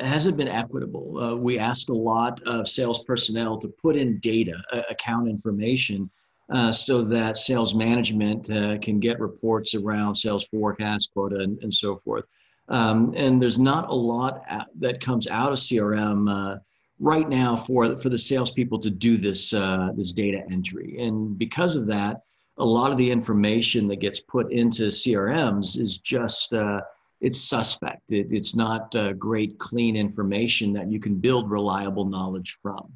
hasn't 0.06 0.38
been 0.38 0.48
equitable. 0.48 1.18
Uh, 1.18 1.36
we 1.36 1.60
ask 1.60 1.90
a 1.90 1.94
lot 1.94 2.42
of 2.44 2.68
sales 2.68 3.04
personnel 3.04 3.58
to 3.60 3.68
put 3.68 3.96
in 3.96 4.20
data, 4.20 4.54
account 4.90 5.28
information, 5.28 6.10
uh, 6.52 6.72
so 6.72 7.04
that 7.04 7.38
sales 7.38 7.76
management 7.76 8.50
uh, 8.50 8.78
can 8.80 9.00
get 9.00 9.20
reports 9.20 9.76
around 9.76 10.16
sales 10.16 10.48
forecast, 10.48 11.12
quota, 11.14 11.38
and, 11.38 11.62
and 11.62 11.74
so 11.74 11.96
forth. 11.98 12.26
Um, 12.70 13.14
and 13.16 13.42
there's 13.42 13.60
not 13.60 13.90
a 13.90 13.94
lot 13.94 14.44
that 14.80 15.00
comes 15.02 15.28
out 15.28 15.52
of 15.52 15.58
CRM 15.58 16.30
uh, 16.30 16.60
right 17.00 17.28
now 17.28 17.56
for 17.56 17.98
for 17.98 18.10
the 18.10 18.18
salespeople 18.18 18.80
to 18.80 18.90
do 18.90 19.18
this 19.18 19.54
uh, 19.54 19.90
this 19.96 20.14
data 20.14 20.44
entry. 20.52 20.98
And 21.00 21.38
because 21.38 21.76
of 21.76 21.86
that, 21.88 22.22
a 22.58 22.66
lot 22.66 22.92
of 22.92 22.98
the 22.98 23.10
information 23.10 23.88
that 23.88 23.98
gets 23.98 24.20
put 24.20 24.52
into 24.52 24.88
CRMs 24.88 25.78
is 25.78 25.98
just 25.98 26.54
uh, 26.54 26.82
it's 27.22 27.42
suspect. 27.42 28.12
It, 28.12 28.32
it's 28.32 28.56
not 28.56 28.96
uh, 28.96 29.14
great, 29.14 29.58
clean 29.60 29.96
information 29.96 30.74
that 30.74 30.90
you 30.90 31.00
can 31.00 31.16
build 31.16 31.50
reliable 31.50 32.06
knowledge 32.06 32.58
from. 32.62 32.92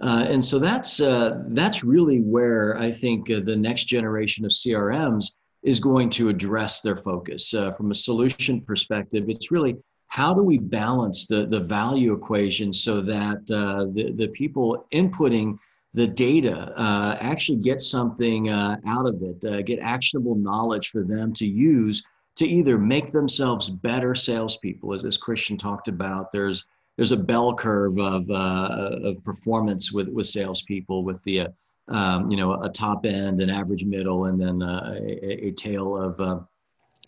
Uh, 0.00 0.24
and 0.28 0.44
so 0.44 0.58
that's 0.58 1.00
uh, 1.00 1.42
that's 1.48 1.84
really 1.84 2.20
where 2.20 2.76
I 2.78 2.90
think 2.90 3.30
uh, 3.30 3.40
the 3.40 3.56
next 3.56 3.84
generation 3.84 4.44
of 4.46 4.50
CRMs 4.50 5.32
is 5.62 5.78
going 5.78 6.08
to 6.08 6.30
address 6.30 6.80
their 6.80 6.96
focus 6.96 7.52
uh, 7.52 7.70
from 7.72 7.90
a 7.90 7.94
solution 7.94 8.62
perspective. 8.62 9.28
It's 9.28 9.50
really 9.50 9.76
how 10.06 10.32
do 10.32 10.42
we 10.42 10.56
balance 10.56 11.26
the 11.26 11.46
the 11.46 11.60
value 11.60 12.14
equation 12.14 12.72
so 12.72 13.02
that 13.02 13.42
uh, 13.52 13.92
the 13.92 14.12
the 14.16 14.28
people 14.28 14.86
inputting 14.92 15.58
the 15.92 16.06
data 16.06 16.72
actually 17.20 17.58
get 17.58 17.80
something 17.80 18.48
out 18.48 19.06
of 19.06 19.20
it, 19.22 19.66
get 19.66 19.80
actionable 19.80 20.36
knowledge 20.36 20.88
for 20.88 21.02
them 21.02 21.32
to 21.34 21.46
use 21.46 22.02
to 22.40 22.48
either 22.48 22.78
make 22.78 23.12
themselves 23.12 23.68
better 23.68 24.14
salespeople, 24.14 24.94
as, 24.94 25.04
as 25.04 25.18
Christian 25.18 25.58
talked 25.58 25.88
about. 25.88 26.32
There's 26.32 26.64
there's 26.96 27.12
a 27.12 27.16
bell 27.16 27.54
curve 27.54 27.98
of 27.98 28.30
uh, 28.30 28.98
of 29.04 29.22
performance 29.22 29.92
with 29.92 30.08
with 30.08 30.26
salespeople, 30.26 31.04
with 31.04 31.22
the 31.24 31.40
uh, 31.40 31.48
um, 31.88 32.30
you 32.30 32.38
know 32.38 32.54
a 32.62 32.70
top 32.70 33.04
end, 33.04 33.40
an 33.40 33.50
average 33.50 33.84
middle, 33.84 34.24
and 34.24 34.40
then 34.40 34.62
uh, 34.62 34.96
a, 34.98 35.48
a, 35.48 35.50
tail 35.50 35.98
of 35.98 36.18
uh, 36.18 36.40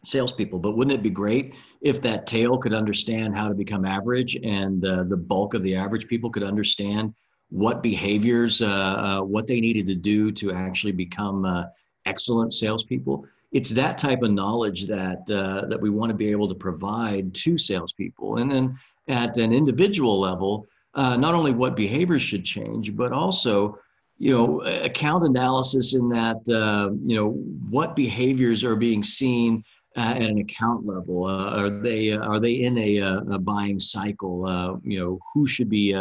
salespeople. 0.05 0.59
But 0.59 0.77
wouldn't 0.77 0.95
it 0.95 1.03
be 1.03 1.09
great 1.09 1.55
if 1.81 2.03
that 2.03 2.27
tail 2.27 2.59
could 2.59 2.75
understand 2.75 3.35
how 3.35 3.49
to 3.49 3.55
become 3.55 3.87
average, 3.87 4.37
and 4.37 4.85
uh, 4.85 5.05
the 5.05 5.17
bulk 5.17 5.55
of 5.55 5.63
the 5.63 5.75
average 5.75 6.09
people 6.09 6.29
could 6.29 6.43
understand 6.43 7.15
what 7.49 7.83
behaviors, 7.83 8.61
uh, 8.61 9.21
what 9.23 9.47
they 9.47 9.61
needed 9.61 9.87
to 9.87 9.95
do 9.95 10.31
to 10.33 10.53
actually 10.53 10.93
become 10.93 11.67
excellent 12.05 12.53
salespeople? 12.53 13.27
It's 13.53 13.71
that 13.71 13.99
type 13.99 14.23
of 14.23 14.31
knowledge 14.31 14.87
that 14.87 15.31
uh, 15.31 15.67
that 15.67 15.81
we 15.81 15.91
want 15.91 16.11
to 16.11 16.15
be 16.15 16.31
able 16.31 16.49
to 16.49 16.55
provide 16.55 17.35
to 17.35 17.59
salespeople, 17.59 18.39
and 18.39 18.51
then 18.51 18.77
at 19.09 19.37
an 19.37 19.53
individual 19.53 20.19
level, 20.19 20.67
uh, 20.95 21.17
not 21.17 21.35
only 21.35 21.53
what 21.53 21.77
behaviors 21.77 22.23
should 22.23 22.45
change, 22.45 22.97
but 22.97 23.13
also 23.13 23.79
you 24.19 24.35
know 24.35 24.63
account 24.63 25.25
analysis 25.25 25.95
in 25.95 26.09
that 26.09 26.41
uh, 26.49 26.91
you 27.03 27.15
know 27.15 27.31
what 27.69 27.95
behaviors 27.95 28.65
are 28.65 28.77
being 28.77 29.03
seen 29.03 29.63
at 29.97 30.17
an 30.17 30.39
account 30.39 30.87
level. 30.87 31.27
Uh, 31.27 31.61
are 31.61 31.71
they 31.71 32.13
are 32.13 32.41
they 32.41 32.55
in 32.55 32.79
a, 32.79 32.99
a 32.99 33.39
buying 33.39 33.79
cycle? 33.79 34.47
Uh, 34.47 34.77
you 34.83 34.99
know 34.99 35.19
who 35.35 35.47
should 35.47 35.69
be 35.69 35.95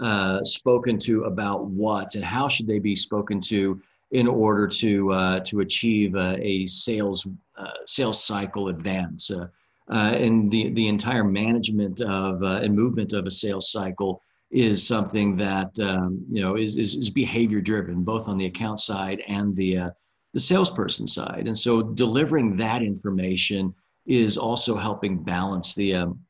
uh, 0.00 0.42
spoken 0.42 0.98
to 0.98 1.24
about 1.24 1.66
what, 1.66 2.14
and 2.14 2.24
how 2.24 2.48
should 2.48 2.66
they 2.66 2.78
be 2.78 2.96
spoken 2.96 3.40
to? 3.40 3.80
In 4.14 4.28
order 4.28 4.68
to 4.68 5.12
uh, 5.12 5.40
to 5.40 5.60
achieve 5.60 6.14
uh, 6.14 6.36
a 6.38 6.64
sales 6.66 7.26
uh, 7.58 7.70
sales 7.84 8.22
cycle 8.22 8.68
advance. 8.68 9.30
Uh, 9.30 9.48
uh, 9.90 10.12
and 10.14 10.50
the 10.50 10.70
the 10.70 10.88
entire 10.88 11.24
management 11.24 12.00
of 12.00 12.42
and 12.42 12.74
movement 12.74 13.12
of 13.12 13.26
a 13.26 13.30
sales 13.30 13.70
cycle 13.70 14.22
is 14.50 14.86
something 14.86 15.36
that 15.36 15.78
um, 15.80 16.24
you 16.30 16.40
know 16.40 16.56
is, 16.56 16.76
is, 16.76 16.94
is 16.94 17.10
behavior 17.10 17.60
driven, 17.60 18.04
both 18.04 18.28
on 18.28 18.38
the 18.38 18.46
account 18.46 18.78
side 18.78 19.20
and 19.26 19.54
the 19.56 19.90
the 20.32 20.40
salesperson 20.40 21.06
side. 21.06 21.44
And 21.46 21.58
so 21.58 21.82
delivering 21.82 22.56
that 22.56 22.82
information 22.82 23.74
is 24.06 24.36
also 24.36 24.76
helping 24.76 25.22
balance 25.22 25.74
the 25.74 25.94
um, 25.94 26.20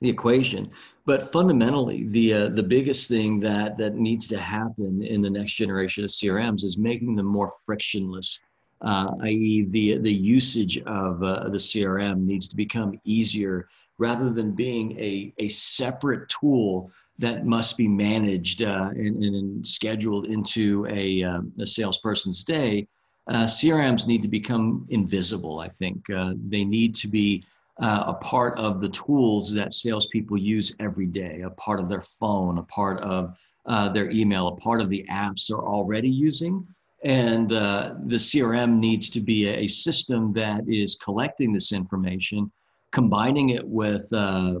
the 0.00 0.08
equation. 0.08 0.70
But 1.06 1.32
fundamentally, 1.32 2.06
the 2.08 2.34
uh, 2.34 2.48
the 2.48 2.62
biggest 2.62 3.08
thing 3.08 3.40
that 3.40 3.78
that 3.78 3.94
needs 3.94 4.28
to 4.28 4.38
happen 4.38 5.02
in 5.02 5.22
the 5.22 5.30
next 5.30 5.52
generation 5.52 6.04
of 6.04 6.10
CRMs 6.10 6.64
is 6.64 6.78
making 6.78 7.16
them 7.16 7.26
more 7.26 7.50
frictionless. 7.64 8.38
Uh, 8.80 9.10
i.e., 9.22 9.66
the 9.70 9.98
the 9.98 10.12
usage 10.12 10.78
of 10.82 11.22
uh, 11.22 11.48
the 11.48 11.56
CRM 11.56 12.24
needs 12.24 12.46
to 12.48 12.56
become 12.56 13.00
easier 13.04 13.68
rather 13.98 14.30
than 14.30 14.52
being 14.52 14.98
a 15.00 15.32
a 15.38 15.48
separate 15.48 16.28
tool 16.28 16.90
that 17.18 17.44
must 17.44 17.76
be 17.76 17.88
managed 17.88 18.62
uh, 18.62 18.90
and, 18.90 19.24
and, 19.24 19.66
scheduled 19.66 20.26
into 20.26 20.86
a, 20.88 21.20
um, 21.24 21.52
a 21.58 21.66
salesperson's 21.66 22.44
day. 22.44 22.86
Uh, 23.26 23.42
CRMs 23.42 24.06
need 24.06 24.22
to 24.22 24.28
become 24.28 24.86
invisible. 24.90 25.58
I 25.58 25.66
think 25.66 26.06
they 26.48 26.64
need 26.64 26.94
to 26.94 27.08
be 27.08 27.44
uh, 27.80 28.04
a 28.08 28.14
part 28.14 28.58
of 28.58 28.80
the 28.80 28.88
tools 28.88 29.54
that 29.54 29.72
salespeople 29.72 30.36
use 30.36 30.74
every 30.80 31.06
day, 31.06 31.42
a 31.42 31.50
part 31.50 31.78
of 31.78 31.88
their 31.88 32.00
phone, 32.00 32.58
a 32.58 32.62
part 32.64 33.00
of 33.00 33.38
uh, 33.66 33.88
their 33.88 34.10
email, 34.10 34.48
a 34.48 34.56
part 34.56 34.80
of 34.80 34.88
the 34.88 35.04
apps 35.10 35.46
they're 35.46 35.58
already 35.58 36.08
using. 36.08 36.66
And 37.04 37.52
uh, 37.52 37.94
the 38.06 38.16
CRM 38.16 38.78
needs 38.78 39.08
to 39.10 39.20
be 39.20 39.48
a, 39.48 39.68
system 39.68 40.32
that 40.32 40.62
is 40.66 40.96
collecting 40.96 41.52
this 41.52 41.72
information, 41.72 42.50
combining 42.90 43.50
it 43.50 43.64
with 43.64 44.12
uh, 44.12 44.54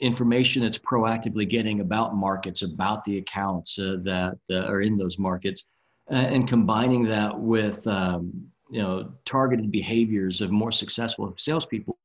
information 0.00 0.62
that's 0.62 0.78
proactively 0.78 1.46
getting 1.46 1.80
about 1.80 2.16
markets, 2.16 2.62
about 2.62 3.04
the 3.04 3.18
accounts 3.18 3.78
uh, 3.78 3.96
that 4.04 4.38
uh, 4.50 4.64
are 4.66 4.80
in 4.80 4.96
those 4.96 5.18
markets, 5.18 5.64
and 6.08 6.48
combining 6.48 7.02
that 7.02 7.38
with 7.38 7.86
um, 7.86 8.32
you 8.70 8.80
know 8.80 9.12
targeted 9.26 9.70
behaviors 9.70 10.40
of 10.40 10.50
more 10.50 10.72
successful 10.72 11.34
salespeople 11.36 11.98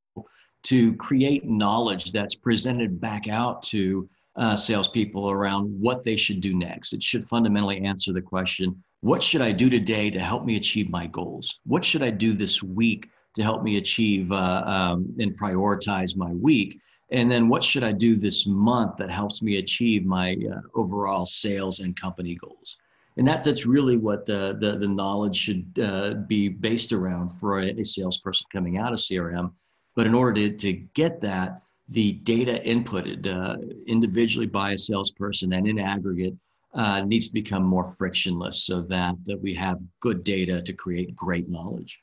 to 0.63 0.93
create 0.95 1.45
knowledge 1.45 2.11
that's 2.11 2.35
presented 2.35 3.01
back 3.01 3.27
out 3.27 3.63
to 3.63 4.07
uh, 4.35 4.55
salespeople 4.55 5.29
around 5.29 5.65
what 5.79 6.03
they 6.03 6.15
should 6.15 6.39
do 6.39 6.53
next. 6.53 6.93
It 6.93 7.03
should 7.03 7.23
fundamentally 7.23 7.81
answer 7.81 8.13
the 8.13 8.21
question 8.21 8.81
what 9.01 9.23
should 9.23 9.41
I 9.41 9.51
do 9.51 9.67
today 9.67 10.11
to 10.11 10.19
help 10.19 10.45
me 10.45 10.57
achieve 10.57 10.91
my 10.91 11.07
goals? 11.07 11.59
What 11.65 11.83
should 11.83 12.03
I 12.03 12.11
do 12.11 12.33
this 12.33 12.61
week 12.61 13.09
to 13.33 13.41
help 13.41 13.63
me 13.63 13.77
achieve 13.77 14.31
uh, 14.31 14.63
um, 14.65 15.15
and 15.17 15.37
prioritize 15.37 16.15
my 16.15 16.31
week? 16.31 16.79
And 17.09 17.29
then 17.29 17.49
what 17.49 17.63
should 17.63 17.83
I 17.83 17.93
do 17.93 18.15
this 18.15 18.45
month 18.45 18.97
that 18.97 19.09
helps 19.09 19.41
me 19.41 19.57
achieve 19.57 20.05
my 20.05 20.33
uh, 20.33 20.61
overall 20.75 21.25
sales 21.25 21.79
and 21.79 21.99
company 21.99 22.35
goals? 22.35 22.77
And 23.17 23.27
that, 23.27 23.43
that's 23.43 23.65
really 23.65 23.97
what 23.97 24.25
the, 24.25 24.55
the, 24.61 24.77
the 24.77 24.87
knowledge 24.87 25.35
should 25.35 25.79
uh, 25.83 26.13
be 26.27 26.47
based 26.47 26.93
around 26.93 27.29
for 27.31 27.59
a, 27.59 27.71
a 27.71 27.83
salesperson 27.83 28.45
coming 28.53 28.77
out 28.77 28.93
of 28.93 28.99
CRM 28.99 29.51
but 29.95 30.07
in 30.07 30.13
order 30.13 30.49
to, 30.49 30.55
to 30.57 30.73
get 30.73 31.21
that, 31.21 31.61
the 31.89 32.13
data 32.13 32.61
inputted 32.65 33.27
uh, 33.27 33.57
individually 33.85 34.47
by 34.47 34.71
a 34.71 34.77
salesperson 34.77 35.53
and 35.53 35.67
in 35.67 35.77
aggregate 35.79 36.33
uh, 36.73 37.01
needs 37.01 37.27
to 37.27 37.33
become 37.33 37.63
more 37.63 37.83
frictionless 37.83 38.63
so 38.63 38.81
that, 38.81 39.15
that 39.25 39.41
we 39.41 39.53
have 39.53 39.77
good 39.99 40.23
data 40.23 40.61
to 40.61 40.73
create 40.73 41.13
great 41.15 41.49
knowledge. 41.49 42.01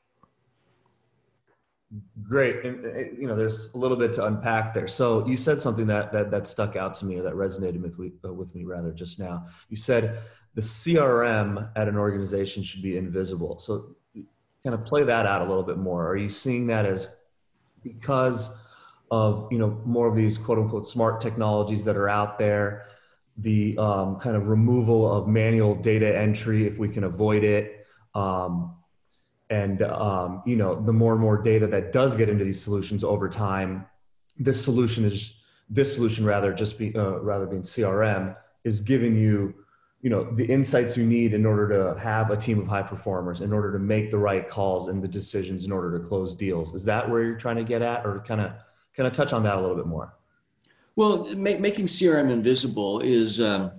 Great, 2.23 2.67
and 2.67 3.19
you 3.19 3.27
know, 3.27 3.35
there's 3.35 3.73
a 3.73 3.79
little 3.79 3.97
bit 3.97 4.13
to 4.13 4.27
unpack 4.27 4.75
there. 4.75 4.87
So 4.87 5.27
you 5.27 5.39
said 5.39 5.59
something 5.59 5.87
that 5.87 6.13
that, 6.13 6.31
that 6.31 6.47
stuck 6.47 6.77
out 6.77 6.95
to 6.97 7.07
me, 7.07 7.17
or 7.17 7.23
that 7.23 7.33
resonated 7.33 7.81
with 7.81 7.99
me, 7.99 8.13
uh, 8.23 8.31
with 8.31 8.55
me 8.55 8.65
rather 8.65 8.93
just 8.93 9.19
now. 9.19 9.47
You 9.71 9.79
said 9.79 10.19
the 10.55 10.61
CRM 10.61 11.71
at 11.77 11.89
an 11.89 11.97
organization 11.97 12.63
should 12.63 12.83
be 12.83 12.99
invisible. 12.99 13.59
So 13.59 13.97
kind 14.65 14.75
of 14.75 14.85
play 14.85 15.03
that 15.05 15.25
out 15.25 15.41
a 15.41 15.45
little 15.47 15.63
bit 15.63 15.79
more. 15.79 16.07
Are 16.07 16.17
you 16.17 16.29
seeing 16.29 16.67
that 16.67 16.85
as 16.85 17.09
because 17.83 18.51
of 19.11 19.49
you 19.51 19.59
know 19.59 19.81
more 19.85 20.07
of 20.07 20.15
these 20.15 20.37
quote 20.37 20.59
unquote 20.59 20.87
smart 20.87 21.21
technologies 21.21 21.85
that 21.85 21.97
are 21.97 22.09
out 22.09 22.39
there 22.39 22.87
the 23.39 23.79
um, 23.79 24.19
kind 24.19 24.37
of 24.37 24.49
removal 24.49 25.11
of 25.11 25.29
manual 25.29 25.75
data 25.75 26.17
entry 26.17 26.67
if 26.67 26.79
we 26.79 26.89
can 26.89 27.05
avoid 27.05 27.45
it 27.45 27.87
um, 28.15 28.77
and 29.51 29.83
um, 29.83 30.43
you 30.45 30.57
know 30.57 30.81
the 30.81 30.93
more 30.93 31.13
and 31.13 31.21
more 31.21 31.41
data 31.41 31.67
that 31.67 31.93
does 31.93 32.15
get 32.15 32.29
into 32.29 32.45
these 32.45 32.61
solutions 32.61 33.03
over 33.03 33.29
time 33.29 33.87
this 34.39 34.63
solution 34.63 35.05
is 35.05 35.35
this 35.71 35.95
solution 35.95 36.25
rather 36.25 36.53
just 36.53 36.79
be 36.79 36.95
uh, 36.95 37.19
rather 37.21 37.47
being 37.47 37.63
crm 37.63 38.37
is 38.65 38.81
giving 38.81 39.17
you 39.17 39.55
you 40.01 40.11
know 40.11 40.31
the 40.33 40.45
insights 40.45 40.97
you 40.97 41.05
need 41.05 41.35
in 41.35 41.45
order 41.45 41.69
to 41.69 42.01
have 42.01 42.31
a 42.31 42.37
team 42.37 42.59
of 42.59 42.67
high 42.67 42.83
performers 42.83 43.41
in 43.41 43.53
order 43.53 43.73
to 43.73 43.79
make 43.79 44.11
the 44.11 44.19
right 44.19 44.49
calls 44.49 44.89
and 44.89 45.03
the 45.03 45.09
decisions 45.09 45.65
in 45.65 45.73
order 45.73 45.99
to 45.99 46.05
close 46.05 46.35
deals 46.35 46.75
is 46.75 46.85
that 46.85 47.09
where 47.09 47.23
you're 47.23 47.37
trying 47.37 47.57
to 47.57 47.65
get 47.65 47.83
at 47.83 48.07
or 48.07 48.25
kind 48.27 48.41
of 48.41 48.53
kind 48.97 49.07
of 49.07 49.13
touch 49.13 49.33
on 49.33 49.43
that 49.43 49.57
a 49.57 49.61
little 49.61 49.77
bit 49.77 49.87
more 49.87 50.15
well 50.97 51.25
ma- 51.37 51.59
making 51.59 51.87
crm 51.87 52.31
invisible 52.31 53.01
is 53.01 53.41
um, 53.41 53.71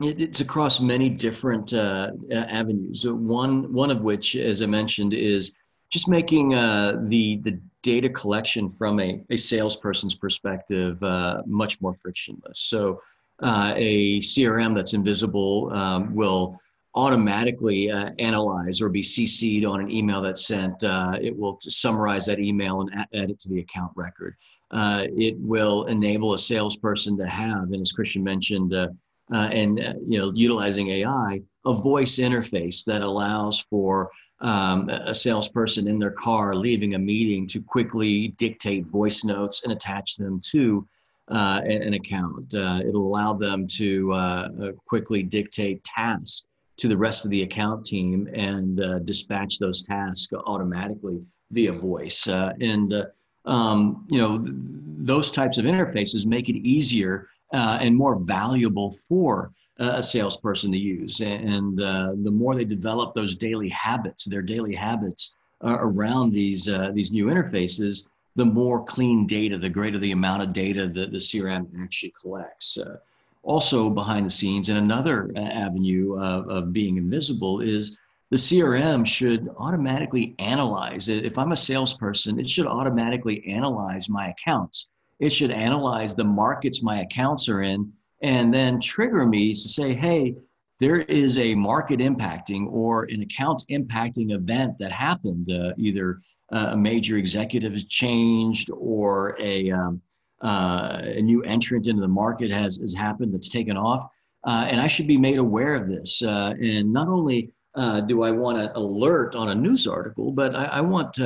It, 0.00 0.20
it's 0.20 0.40
across 0.40 0.80
many 0.80 1.08
different 1.26 1.72
uh, 1.72 2.10
avenues. 2.32 3.06
One 3.06 3.72
one 3.72 3.90
of 3.96 4.00
which, 4.08 4.36
as 4.36 4.60
I 4.60 4.66
mentioned, 4.66 5.12
is 5.14 5.52
just 5.94 6.08
making 6.08 6.54
uh, 6.54 7.02
the 7.12 7.24
the 7.46 7.54
data 7.82 8.08
collection 8.08 8.68
from 8.68 8.98
a, 9.00 9.10
a 9.30 9.36
salesperson's 9.36 10.16
perspective 10.24 10.94
uh, 11.02 11.42
much 11.46 11.80
more 11.80 11.94
frictionless. 12.02 12.58
So 12.72 12.98
uh, 13.42 13.72
a 13.76 14.18
CRM 14.20 14.74
that's 14.74 14.94
invisible 14.94 15.72
um, 15.72 16.14
will 16.14 16.58
automatically 16.94 17.90
uh, 17.90 18.10
analyze 18.18 18.80
or 18.80 18.88
be 18.88 19.00
CC'd 19.00 19.64
on 19.64 19.80
an 19.80 19.90
email 19.90 20.20
that's 20.20 20.46
sent. 20.46 20.84
Uh, 20.84 21.16
it 21.20 21.36
will 21.36 21.58
summarize 21.60 22.26
that 22.26 22.38
email 22.38 22.82
and 22.82 22.92
add 22.94 23.30
it 23.30 23.38
to 23.40 23.48
the 23.48 23.60
account 23.60 23.92
record. 23.94 24.36
Uh, 24.70 25.06
it 25.16 25.38
will 25.38 25.84
enable 25.84 26.34
a 26.34 26.38
salesperson 26.38 27.16
to 27.16 27.26
have, 27.26 27.64
and 27.72 27.80
as 27.80 27.92
Christian 27.92 28.22
mentioned, 28.22 28.74
uh, 28.74 28.88
uh, 29.32 29.48
and 29.50 29.78
you 30.06 30.18
know, 30.18 30.32
utilizing 30.34 30.88
AI, 30.88 31.40
a 31.64 31.72
voice 31.72 32.18
interface 32.18 32.84
that 32.84 33.02
allows 33.02 33.60
for 33.60 34.10
um, 34.40 34.88
a 34.88 35.14
salesperson 35.14 35.86
in 35.88 35.98
their 35.98 36.10
car 36.10 36.54
leaving 36.54 36.94
a 36.94 36.98
meeting 36.98 37.46
to 37.46 37.62
quickly 37.62 38.34
dictate 38.38 38.88
voice 38.88 39.24
notes 39.24 39.62
and 39.62 39.72
attach 39.72 40.16
them 40.16 40.40
to 40.50 40.86
uh, 41.30 41.60
an 41.64 41.94
account. 41.94 42.54
Uh, 42.54 42.80
it'll 42.86 43.06
allow 43.06 43.32
them 43.32 43.66
to 43.66 44.12
uh, 44.12 44.16
uh, 44.16 44.72
quickly 44.86 45.22
dictate 45.22 45.82
tasks 45.84 46.46
to 46.78 46.88
the 46.88 46.96
rest 46.96 47.24
of 47.24 47.30
the 47.30 47.42
account 47.42 47.84
team 47.84 48.28
and 48.34 48.80
uh, 48.80 48.98
dispatch 49.00 49.58
those 49.58 49.82
tasks 49.82 50.32
automatically 50.46 51.20
via 51.50 51.72
voice. 51.72 52.26
And 52.26 53.06
um, 53.44 54.06
you 54.10 54.18
know 54.18 54.44
those 54.44 55.30
types 55.30 55.58
of 55.58 55.64
interfaces 55.64 56.26
make 56.26 56.48
it 56.48 56.56
easier 56.56 57.28
and 57.52 57.96
more 57.96 58.18
valuable 58.20 58.90
for 59.08 59.52
a 59.78 60.02
salesperson 60.02 60.70
to 60.72 60.78
use. 60.78 61.20
And 61.20 61.80
uh, 61.80 62.12
the 62.22 62.30
more 62.30 62.54
they 62.54 62.64
develop 62.64 63.14
those 63.14 63.34
daily 63.36 63.68
habits, 63.68 64.24
their 64.24 64.42
daily 64.42 64.74
habits 64.74 65.34
around 65.62 66.32
these 66.32 66.68
uh, 66.68 66.90
these 66.92 67.12
new 67.12 67.26
interfaces, 67.26 68.08
the 68.36 68.44
more 68.44 68.84
clean 68.84 69.26
data, 69.26 69.58
the 69.58 69.68
greater 69.68 69.98
the 69.98 70.12
amount 70.12 70.42
of 70.42 70.52
data 70.52 70.86
that 70.88 71.10
the 71.10 71.18
CRM 71.18 71.68
actually 71.82 72.14
collects. 72.20 72.78
Uh, 72.78 72.96
also, 73.42 73.90
behind 73.90 74.24
the 74.24 74.30
scenes, 74.30 74.68
and 74.68 74.78
another 74.78 75.30
uh, 75.36 75.40
avenue 75.40 76.16
of, 76.18 76.48
of 76.48 76.72
being 76.72 76.96
invisible 76.96 77.60
is 77.60 77.98
the 78.30 78.36
CRM 78.36 79.04
should 79.04 79.50
automatically 79.58 80.34
analyze 80.38 81.08
it. 81.08 81.26
If 81.26 81.36
I'm 81.38 81.52
a 81.52 81.56
salesperson, 81.56 82.38
it 82.38 82.48
should 82.48 82.66
automatically 82.66 83.44
analyze 83.46 84.08
my 84.08 84.28
accounts. 84.28 84.88
It 85.18 85.32
should 85.32 85.50
analyze 85.50 86.14
the 86.14 86.24
markets 86.24 86.82
my 86.82 87.00
accounts 87.00 87.48
are 87.48 87.62
in 87.62 87.92
and 88.22 88.54
then 88.54 88.80
trigger 88.80 89.26
me 89.26 89.52
to 89.52 89.68
say, 89.68 89.92
hey, 89.92 90.36
there 90.82 91.02
is 91.02 91.38
a 91.38 91.54
market 91.54 92.00
impacting 92.00 92.66
or 92.66 93.04
an 93.04 93.22
account 93.22 93.62
impacting 93.70 94.34
event 94.34 94.76
that 94.80 94.90
happened. 94.90 95.48
Uh, 95.48 95.70
either 95.78 96.18
uh, 96.52 96.70
a 96.72 96.76
major 96.76 97.18
executive 97.18 97.70
has 97.70 97.84
changed 97.84 98.68
or 98.76 99.36
a, 99.40 99.70
um, 99.70 100.02
uh, 100.42 101.00
a 101.04 101.22
new 101.22 101.40
entrant 101.44 101.86
into 101.86 102.02
the 102.02 102.08
market 102.08 102.50
has, 102.50 102.78
has 102.78 102.94
happened 102.94 103.32
that's 103.32 103.48
taken 103.48 103.76
off. 103.76 104.04
Uh, 104.44 104.66
and 104.68 104.80
I 104.80 104.88
should 104.88 105.06
be 105.06 105.16
made 105.16 105.38
aware 105.38 105.76
of 105.76 105.88
this. 105.88 106.20
Uh, 106.20 106.54
and 106.60 106.92
not 106.92 107.06
only 107.06 107.52
uh, 107.76 108.00
do 108.00 108.24
I 108.24 108.32
want 108.32 108.58
an 108.58 108.70
alert 108.74 109.36
on 109.36 109.50
a 109.50 109.54
news 109.54 109.86
article, 109.86 110.32
but 110.32 110.56
I, 110.56 110.64
I 110.64 110.80
want 110.80 111.16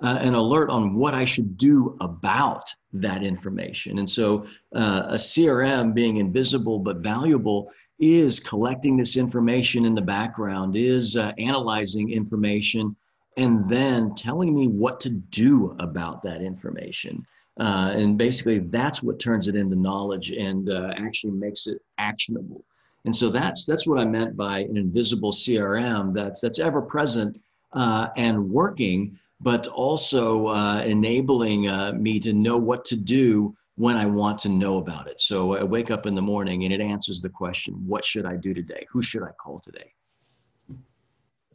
an 0.00 0.34
alert 0.34 0.70
on 0.70 0.94
what 0.94 1.12
I 1.12 1.26
should 1.26 1.58
do 1.58 1.94
about 2.00 2.72
that 2.94 3.22
information. 3.22 3.98
And 3.98 4.08
so 4.08 4.46
uh, 4.74 5.08
a 5.08 5.14
CRM 5.14 5.92
being 5.92 6.18
invisible 6.18 6.78
but 6.78 6.98
valuable 6.98 7.70
is 7.98 8.40
collecting 8.40 8.96
this 8.96 9.16
information 9.16 9.84
in 9.84 9.94
the 9.94 10.02
background, 10.02 10.76
is 10.76 11.16
uh, 11.16 11.32
analyzing 11.38 12.10
information, 12.10 12.94
and 13.36 13.68
then 13.68 14.14
telling 14.14 14.54
me 14.54 14.68
what 14.68 15.00
to 15.00 15.10
do 15.10 15.76
about 15.78 16.22
that 16.22 16.42
information. 16.42 17.24
Uh, 17.58 17.92
and 17.94 18.18
basically, 18.18 18.58
that's 18.58 19.02
what 19.02 19.20
turns 19.20 19.46
it 19.46 19.54
into 19.54 19.76
knowledge 19.76 20.30
and 20.30 20.70
uh, 20.70 20.92
actually 20.96 21.32
makes 21.32 21.66
it 21.66 21.80
actionable. 21.98 22.64
And 23.04 23.14
so 23.14 23.28
that's 23.30 23.64
that's 23.64 23.86
what 23.86 24.00
I 24.00 24.04
meant 24.04 24.36
by 24.36 24.60
an 24.60 24.76
invisible 24.76 25.30
CRM 25.30 26.14
that's 26.14 26.40
that's 26.40 26.58
ever 26.58 26.80
present 26.80 27.40
uh, 27.72 28.08
and 28.16 28.50
working 28.50 29.18
but 29.44 29.66
also 29.68 30.46
uh, 30.46 30.82
enabling 30.86 31.68
uh, 31.68 31.92
me 31.92 32.18
to 32.20 32.32
know 32.32 32.56
what 32.56 32.84
to 32.86 32.96
do 32.96 33.54
when 33.76 33.96
I 33.96 34.06
want 34.06 34.38
to 34.40 34.48
know 34.48 34.78
about 34.78 35.08
it. 35.08 35.20
So 35.20 35.56
I 35.56 35.64
wake 35.64 35.90
up 35.90 36.06
in 36.06 36.14
the 36.14 36.22
morning 36.22 36.64
and 36.64 36.72
it 36.72 36.80
answers 36.80 37.20
the 37.20 37.28
question, 37.28 37.74
what 37.86 38.04
should 38.04 38.24
I 38.24 38.36
do 38.36 38.54
today? 38.54 38.86
Who 38.90 39.02
should 39.02 39.22
I 39.22 39.30
call 39.32 39.60
today? 39.60 39.92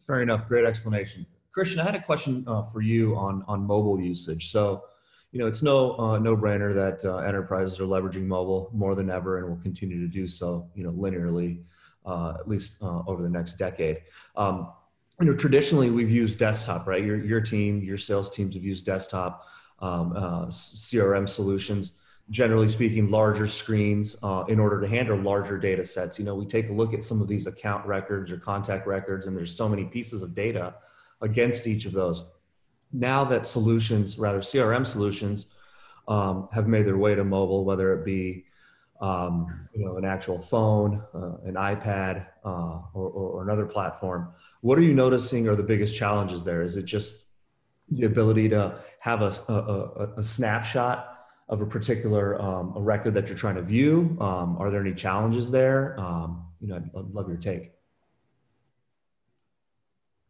Fair 0.06 0.22
enough. 0.22 0.48
Great 0.48 0.66
explanation. 0.66 1.26
Christian, 1.52 1.80
I 1.80 1.84
had 1.84 1.96
a 1.96 2.02
question 2.02 2.44
uh, 2.48 2.64
for 2.64 2.82
you 2.82 3.16
on, 3.16 3.44
on 3.48 3.66
mobile 3.66 4.00
usage. 4.00 4.52
So, 4.52 4.84
you 5.32 5.40
know, 5.40 5.48
it's 5.48 5.62
no 5.62 5.98
uh, 5.98 6.18
no 6.18 6.36
brainer 6.36 6.74
that 6.74 7.08
uh, 7.08 7.18
enterprises 7.18 7.80
are 7.80 7.84
leveraging 7.84 8.26
mobile 8.26 8.72
more 8.74 8.96
than 8.96 9.12
ever 9.12 9.38
and 9.38 9.48
will 9.48 9.62
continue 9.62 10.00
to 10.00 10.08
do 10.08 10.28
so, 10.28 10.68
you 10.74 10.84
know, 10.84 10.92
linearly, 10.92 11.62
uh, 12.06 12.34
at 12.40 12.48
least 12.48 12.78
over 12.82 13.22
the 13.22 13.30
next 13.30 13.60
decade. 13.60 14.02
Um, 14.36 14.72
you 15.20 15.28
know, 15.28 15.36
traditionally 15.36 15.92
we've 15.92 16.10
used 16.10 16.40
desktop, 16.40 16.88
right? 16.88 17.04
Your 17.04 17.24
your 17.24 17.42
team, 17.42 17.84
your 17.84 17.98
sales 17.98 18.34
teams 18.34 18.56
have 18.56 18.64
used 18.64 18.86
desktop 18.86 19.46
um, 19.80 20.14
uh, 20.16 20.46
CRM 20.48 21.28
solutions. 21.28 21.94
Generally 22.30 22.68
speaking, 22.68 23.10
larger 23.10 23.48
screens 23.48 24.16
uh, 24.22 24.44
in 24.48 24.60
order 24.60 24.80
to 24.80 24.88
handle 24.88 25.18
larger 25.18 25.58
data 25.58 25.84
sets. 25.84 26.20
You 26.20 26.26
know, 26.26 26.36
we 26.36 26.46
take 26.46 26.70
a 26.70 26.74
look 26.74 26.94
at 26.94 27.04
some 27.04 27.22
of 27.22 27.28
these 27.28 27.48
account 27.48 27.86
records 27.88 28.30
or 28.30 28.38
contact 28.38 28.86
records, 28.86 29.26
and 29.26 29.36
there's 29.36 29.56
so 29.56 29.68
many 29.68 29.86
pieces 29.86 30.22
of 30.22 30.36
data 30.36 30.76
against 31.22 31.66
each 31.66 31.86
of 31.86 31.92
those. 31.92 32.24
Now 32.92 33.24
that 33.26 33.48
solutions, 33.48 34.20
rather 34.20 34.40
CRM 34.40 34.86
solutions, 34.86 35.48
um, 36.08 36.50
have 36.52 36.68
made 36.68 36.86
their 36.86 36.98
way 36.98 37.16
to 37.16 37.24
mobile, 37.24 37.64
whether 37.64 37.94
it 37.94 38.06
be 38.06 38.46
um, 39.02 39.68
you 39.74 39.86
know 39.86 39.98
an 39.98 40.06
actual 40.06 40.40
phone, 40.40 41.02
uh, 41.14 41.38
an 41.46 41.54
iPad, 41.54 42.26
uh, 42.44 42.82
or, 42.94 43.10
or, 43.10 43.44
another 43.44 43.66
platform. 43.66 44.34
What 44.62 44.78
are 44.78 44.82
you 44.82 44.94
noticing 44.94 45.48
are 45.48 45.56
the 45.56 45.64
biggest 45.64 45.96
challenges 45.96 46.44
there? 46.44 46.62
Is 46.62 46.76
it 46.76 46.84
just 46.84 47.24
the 47.90 48.06
ability 48.06 48.50
to 48.50 48.80
have 49.00 49.22
a, 49.22 49.34
a, 49.48 50.14
a 50.18 50.24
snapshot 50.24 51.19
of 51.50 51.62
a 51.62 51.66
particular 51.66 52.40
um, 52.42 52.74
a 52.76 52.80
record 52.80 53.14
that 53.16 53.28
you're 53.28 53.38
trying 53.38 53.56
to 53.56 53.62
view? 53.62 54.16
Um, 54.22 54.58
are 54.60 54.70
there 54.70 54.82
any 54.82 54.94
challenges 54.94 55.50
there? 55.50 56.00
Um, 56.00 56.46
you 56.62 56.68
know, 56.68 56.76
I'd, 56.76 56.90
I'd, 56.96 57.12
love 57.12 57.28
your 57.28 57.38
take. 57.38 57.72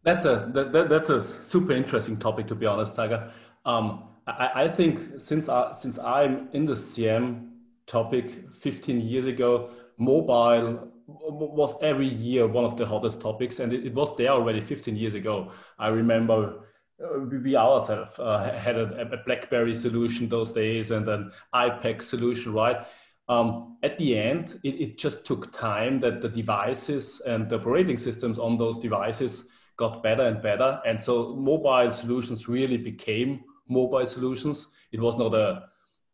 That's 0.03 0.25
a 0.25 0.49
that, 0.53 0.87
that's 0.89 1.09
a 1.09 1.21
super 1.21 1.73
interesting 1.73 2.17
topic, 2.17 2.47
to 2.47 2.55
be 2.55 2.65
honest, 2.65 2.95
Tiger. 2.95 3.31
Um, 3.65 4.05
I, 4.25 4.63
I, 4.63 4.67
think 4.69 5.01
since 5.19 5.49
I, 5.49 5.73
since 5.73 5.99
I'm 5.99 6.47
in 6.53 6.65
the 6.65 6.73
CM 6.73 7.49
topic 7.85 8.49
15 8.61 9.01
years 9.01 9.25
ago, 9.25 9.71
mobile 9.97 10.87
was 11.07 11.75
every 11.81 12.07
year 12.07 12.47
one 12.47 12.63
of 12.63 12.77
the 12.77 12.85
hottest 12.85 13.19
topics, 13.19 13.59
and 13.59 13.73
it, 13.73 13.87
it 13.87 13.93
was 13.93 14.15
there 14.15 14.29
already 14.29 14.61
15 14.61 14.95
years 14.95 15.15
ago. 15.15 15.51
I 15.77 15.89
remember 15.89 16.68
we 16.99 17.55
ourselves 17.55 18.19
uh, 18.19 18.51
had 18.57 18.77
a, 18.77 19.01
a, 19.01 19.17
BlackBerry 19.25 19.75
solution 19.75 20.27
those 20.27 20.51
days 20.51 20.91
and 20.91 21.07
an 21.07 21.31
iPAQ 21.53 22.01
solution, 22.01 22.53
right? 22.53 22.85
Um, 23.29 23.77
at 23.83 23.97
the 23.97 24.17
end, 24.17 24.59
it, 24.63 24.81
it, 24.81 24.97
just 24.97 25.25
took 25.25 25.53
time 25.53 25.99
that 26.01 26.19
the 26.19 26.29
devices 26.29 27.21
and 27.25 27.47
the 27.47 27.57
operating 27.57 27.95
systems 27.95 28.39
on 28.39 28.57
those 28.57 28.79
devices 28.79 29.45
got 29.77 30.03
better 30.03 30.23
and 30.23 30.41
better. 30.41 30.81
And 30.85 31.01
so 31.01 31.35
mobile 31.35 31.91
solutions 31.91 32.49
really 32.49 32.77
became 32.77 33.43
mobile 33.69 34.07
solutions. 34.07 34.67
It 34.91 34.99
was 34.99 35.17
not 35.17 35.33
a, 35.35 35.63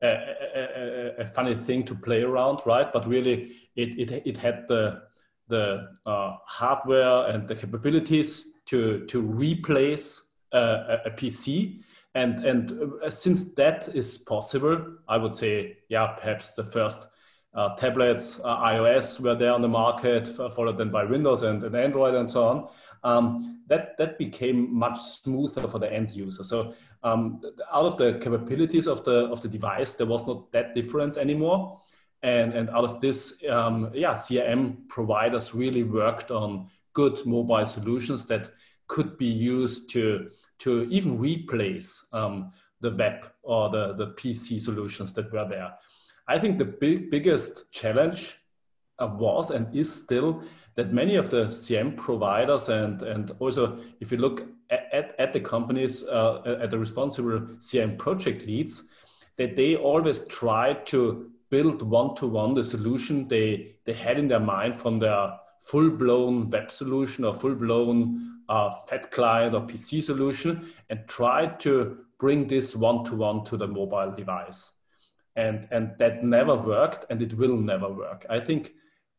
a, 0.01 0.07
a, 0.07 1.15
a 1.19 1.25
funny 1.25 1.55
thing 1.55 1.83
to 1.85 1.95
play 1.95 2.21
around, 2.21 2.59
right? 2.65 2.91
But 2.91 3.07
really, 3.07 3.53
it, 3.75 3.97
it, 3.97 4.11
it 4.25 4.37
had 4.37 4.65
the, 4.67 5.03
the 5.47 5.87
uh, 6.05 6.35
hardware 6.45 7.27
and 7.29 7.47
the 7.47 7.55
capabilities 7.55 8.51
to, 8.65 9.05
to 9.05 9.21
replace 9.21 10.33
a, 10.57 11.01
a 11.05 11.11
PC. 11.11 11.81
And, 12.13 12.45
and 12.45 12.93
uh, 13.03 13.09
since 13.09 13.53
that 13.55 13.89
is 13.93 14.17
possible, 14.17 14.97
I 15.07 15.17
would 15.17 15.35
say, 15.35 15.79
yeah, 15.89 16.07
perhaps 16.07 16.53
the 16.53 16.63
first 16.63 17.07
uh, 17.53 17.75
tablets, 17.75 18.39
uh, 18.43 18.57
iOS 18.57 19.19
were 19.19 19.35
there 19.35 19.53
on 19.53 19.61
the 19.61 19.67
market, 19.67 20.27
followed 20.27 20.77
then 20.77 20.89
by 20.89 21.03
Windows 21.05 21.43
and, 21.43 21.63
and 21.63 21.75
Android 21.75 22.15
and 22.15 22.29
so 22.29 22.47
on. 22.47 22.67
Um, 23.03 23.61
that 23.67 23.97
that 23.97 24.17
became 24.17 24.73
much 24.73 24.99
smoother 24.99 25.67
for 25.67 25.77
the 25.77 25.91
end 25.91 26.11
user. 26.11 26.43
So 26.43 26.73
um, 27.03 27.39
out 27.71 27.85
of 27.85 27.97
the 27.97 28.13
capabilities 28.13 28.87
of 28.87 29.03
the 29.03 29.27
of 29.27 29.41
the 29.41 29.47
device, 29.47 29.93
there 29.93 30.07
was 30.07 30.25
not 30.25 30.51
that 30.53 30.73
difference 30.73 31.15
anymore. 31.15 31.79
And, 32.23 32.53
and 32.53 32.69
out 32.71 32.83
of 32.83 32.99
this, 33.01 33.43
um, 33.47 33.91
yeah, 33.93 34.13
CRM 34.13 34.87
providers 34.89 35.53
really 35.53 35.83
worked 35.83 36.31
on 36.31 36.69
good 36.93 37.23
mobile 37.25 37.67
solutions 37.67 38.25
that 38.25 38.49
could 38.87 39.17
be 39.17 39.27
used 39.27 39.91
to, 39.91 40.29
to 40.59 40.87
even 40.89 41.17
replace 41.17 42.05
um, 42.13 42.51
the 42.81 42.91
web 42.91 43.31
or 43.43 43.69
the, 43.69 43.93
the 43.93 44.07
PC 44.07 44.61
solutions 44.61 45.13
that 45.13 45.31
were 45.31 45.47
there. 45.47 45.73
I 46.27 46.39
think 46.39 46.57
the 46.57 46.65
big, 46.65 47.11
biggest 47.11 47.71
challenge 47.71 48.39
uh, 48.99 49.07
was 49.07 49.51
and 49.51 49.73
is 49.75 49.93
still 50.03 50.43
that 50.75 50.93
many 50.93 51.15
of 51.15 51.29
the 51.29 51.45
CM 51.45 51.95
providers 51.95 52.69
and 52.69 53.01
and 53.01 53.31
also 53.39 53.77
if 53.99 54.11
you 54.11 54.17
look 54.17 54.47
at, 54.69 55.15
at 55.19 55.33
the 55.33 55.39
companies 55.39 56.03
uh, 56.07 56.41
at 56.61 56.71
the 56.71 56.79
responsible 56.79 57.39
CM 57.59 57.97
project 57.97 58.45
leads, 58.45 58.83
that 59.37 59.55
they 59.55 59.75
always 59.75 60.25
try 60.27 60.73
to 60.85 61.31
build 61.49 61.81
one-to-one 61.81 62.53
the 62.53 62.63
solution 62.63 63.27
they 63.27 63.75
they 63.85 63.93
had 63.93 64.17
in 64.17 64.27
their 64.27 64.39
mind 64.39 64.79
from 64.79 64.99
their 64.99 65.33
full-blown 65.59 66.49
web 66.49 66.71
solution 66.71 67.25
or 67.25 67.33
full-blown 67.33 68.34
uh, 68.49 68.69
fat 68.87 69.11
client 69.11 69.55
or 69.55 69.61
PC 69.61 70.03
solution 70.03 70.71
and 70.89 71.07
try 71.07 71.47
to 71.59 71.97
bring 72.19 72.47
this 72.47 72.75
one-to-one 72.75 73.43
to 73.45 73.57
the 73.57 73.67
mobile 73.67 74.11
device. 74.11 74.73
And, 75.35 75.67
and 75.71 75.91
that 75.99 76.23
never 76.23 76.55
worked 76.55 77.05
and 77.09 77.21
it 77.21 77.33
will 77.33 77.57
never 77.57 77.91
work. 77.91 78.25
I 78.29 78.39
think 78.39 78.73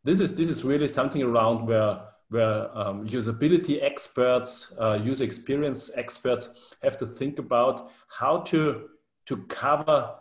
this 0.04 0.20
is, 0.20 0.34
this 0.34 0.48
is 0.48 0.64
really 0.64 0.88
something 0.88 1.22
around 1.22 1.66
where, 1.66 2.00
where 2.30 2.76
um, 2.76 3.06
usability 3.06 3.82
experts, 3.82 4.72
uh, 4.80 4.98
user 5.02 5.24
experience 5.24 5.90
experts 5.94 6.48
have 6.82 6.96
to 6.98 7.06
think 7.06 7.38
about 7.38 7.90
how 8.08 8.38
to, 8.42 8.88
to 9.26 9.36
cover 9.48 10.14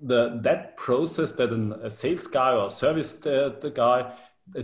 the, 0.00 0.38
that 0.42 0.76
process 0.76 1.32
that 1.32 1.50
an, 1.50 1.72
a 1.82 1.90
sales 1.90 2.26
guy 2.26 2.52
or 2.52 2.68
a 2.68 2.70
service 2.70 3.24
uh, 3.26 3.50
guy 3.74 4.12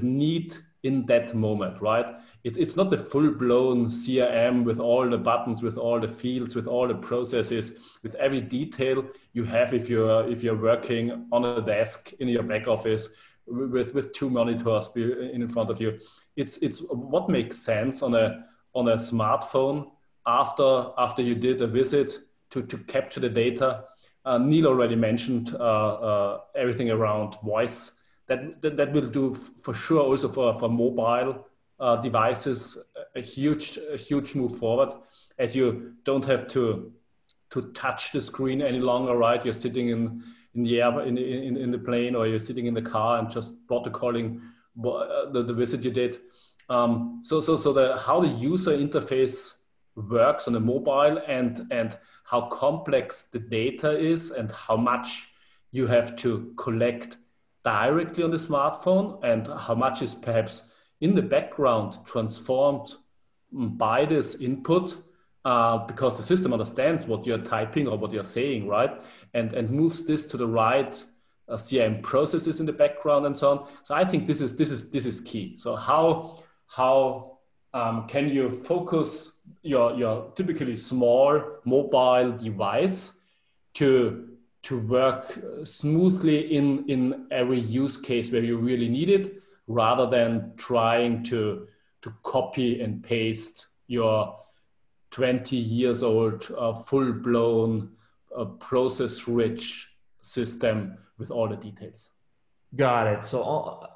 need 0.01 0.57
in 0.83 1.05
that 1.07 1.35
moment, 1.35 1.81
right? 1.81 2.17
It's, 2.43 2.57
it's 2.57 2.77
not 2.77 2.91
the 2.91 2.97
full 2.97 3.31
blown 3.33 3.87
CRM 3.87 4.65
with 4.65 4.81
all 4.81 5.09
the 5.09 5.19
buttons, 5.19 5.63
with 5.63 5.77
all 5.77 6.01
the 6.01 6.09
fields, 6.09 6.55
with 6.55 6.67
all 6.67 6.89
the 6.89 6.95
processes, 6.95 7.99
with 8.03 8.15
every 8.15 8.41
detail 8.41 9.05
you 9.33 9.45
have 9.45 9.75
if 9.75 9.89
you're, 9.91 10.29
if 10.29 10.43
you're 10.43 10.61
working 10.61 11.27
on 11.33 11.45
a 11.45 11.61
desk 11.61 12.13
in 12.21 12.29
your 12.29 12.43
back 12.43 12.67
office 12.67 13.11
with, 13.47 13.95
with 13.95 14.13
two 14.13 14.31
monitors 14.31 14.89
in 14.97 15.47
front 15.49 15.71
of 15.71 15.81
you. 15.81 15.99
It's, 16.37 16.57
it's 16.59 16.81
what 16.81 17.29
makes 17.29 17.59
sense 17.59 18.03
on 18.03 18.15
a, 18.15 18.47
on 18.75 18.89
a 18.89 18.97
smartphone 18.97 19.91
after, 20.27 20.87
after 20.97 21.23
you 21.23 21.35
did 21.35 21.61
a 21.61 21.67
visit 21.67 22.19
to, 22.51 22.63
to 22.63 22.79
capture 22.79 23.21
the 23.21 23.29
data. 23.29 23.85
Uh, 24.25 24.39
Neil 24.39 24.67
already 24.67 24.97
mentioned 24.97 25.55
uh, 25.55 25.59
uh, 25.59 26.41
everything 26.55 26.91
around 26.91 27.37
voice 27.43 28.00
that, 28.31 28.63
that, 28.63 28.77
that 28.77 28.93
will 28.93 29.09
do 29.09 29.35
for 29.35 29.75
sure 29.75 30.01
also 30.01 30.29
for, 30.29 30.57
for 30.59 30.69
mobile 30.69 31.47
uh, 31.81 31.97
devices 31.97 32.79
a 33.17 33.21
huge 33.21 33.79
a 33.93 33.97
huge 33.97 34.35
move 34.35 34.57
forward. 34.57 34.91
As 35.39 35.57
you 35.57 35.95
don't 36.05 36.25
have 36.25 36.47
to 36.49 36.93
to 37.51 37.73
touch 37.73 38.13
the 38.13 38.21
screen 38.21 38.63
any 38.63 38.79
longer 38.79 39.17
right? 39.17 39.45
You're 39.45 39.53
sitting 39.55 39.89
in 39.89 40.23
in 40.55 40.63
the 40.63 40.81
air 40.81 41.01
in, 41.01 41.19
in, 41.19 41.57
in 41.57 41.71
the 41.71 41.79
plane 41.79 42.15
or 42.15 42.27
you're 42.27 42.39
sitting 42.39 42.67
in 42.67 42.75
the 42.75 42.83
car 42.83 43.19
and 43.19 43.29
just 43.29 43.67
protocoling 43.67 44.41
the, 44.77 45.43
the 45.43 45.55
visit 45.55 45.85
you 45.85 45.91
did. 45.91 46.19
Um, 46.69 47.21
so 47.25 47.41
so 47.41 47.57
so 47.57 47.73
the 47.73 47.99
how 47.99 48.21
the 48.21 48.29
user 48.29 48.71
interface 48.71 49.57
works 49.97 50.47
on 50.47 50.55
a 50.55 50.61
mobile 50.61 51.21
and 51.27 51.67
and 51.73 51.99
how 52.25 52.43
complex 52.43 53.25
the 53.25 53.41
data 53.41 53.99
is 53.99 54.31
and 54.31 54.53
how 54.53 54.77
much 54.77 55.33
you 55.73 55.89
have 55.89 56.15
to 56.17 56.55
collect 56.57 57.17
directly 57.65 58.25
on 58.25 58.31
the 58.31 58.37
smartphone 58.37 59.23
and 59.23 59.47
how 59.47 59.75
much 59.75 60.03
is 60.03 60.15
perhaps 60.15 60.63
in 61.01 61.15
the 61.15 61.23
background 61.23 61.99
transformed 62.05 62.95
by 63.53 64.05
this 64.05 64.37
input 64.37 64.97
uh, 65.45 65.79
because 65.87 66.17
the 66.17 66.23
system 66.23 66.53
understands 66.53 67.07
what 67.07 67.27
you're 67.27 67.39
typing 67.39 67.89
or 67.89 67.97
what 67.97 68.13
you're 68.13 68.23
saying, 68.23 68.67
right? 68.69 69.03
And, 69.35 69.53
and 69.55 69.71
moves 69.71 70.05
this 70.05 70.27
to 70.27 70.37
the 70.37 70.47
right 70.47 71.03
uh, 71.49 71.55
CRM 71.55 72.03
processes 72.03 72.61
in 72.61 72.67
the 72.67 72.73
background 72.73 73.27
and 73.27 73.37
so 73.37 73.51
on. 73.51 73.69
So 73.85 73.95
I 73.95 74.05
think 74.05 74.27
this 74.27 74.41
is, 74.41 74.57
this 74.57 74.71
is, 74.71 74.91
this 74.91 75.07
is 75.07 75.21
key. 75.21 75.57
So 75.57 75.77
how, 75.77 76.43
how 76.67 77.39
um, 77.73 78.07
can 78.07 78.29
you 78.29 78.51
focus 78.51 79.41
your, 79.63 79.95
your 79.95 80.31
typically 80.33 80.77
small 80.77 81.43
mobile 81.65 82.33
device 82.33 83.21
to 83.75 84.30
to 84.63 84.79
work 84.79 85.39
smoothly 85.65 86.55
in, 86.55 86.89
in 86.89 87.27
every 87.31 87.59
use 87.59 87.97
case 87.97 88.31
where 88.31 88.43
you 88.43 88.59
really 88.59 88.89
need 88.89 89.09
it, 89.09 89.43
rather 89.67 90.09
than 90.09 90.53
trying 90.57 91.25
to, 91.25 91.67
to 92.03 92.13
copy 92.23 92.81
and 92.81 93.03
paste 93.03 93.67
your 93.87 94.39
20 95.11 95.57
years 95.57 96.03
old, 96.03 96.47
uh, 96.57 96.73
full 96.73 97.13
blown, 97.13 97.91
uh, 98.37 98.45
process 98.45 99.27
rich 99.27 99.95
system 100.23 100.97
with 101.19 101.31
all 101.31 101.49
the 101.49 101.57
details. 101.57 102.11
Got 102.77 103.07
it. 103.09 103.25
So, 103.25 103.43
all, 103.43 103.89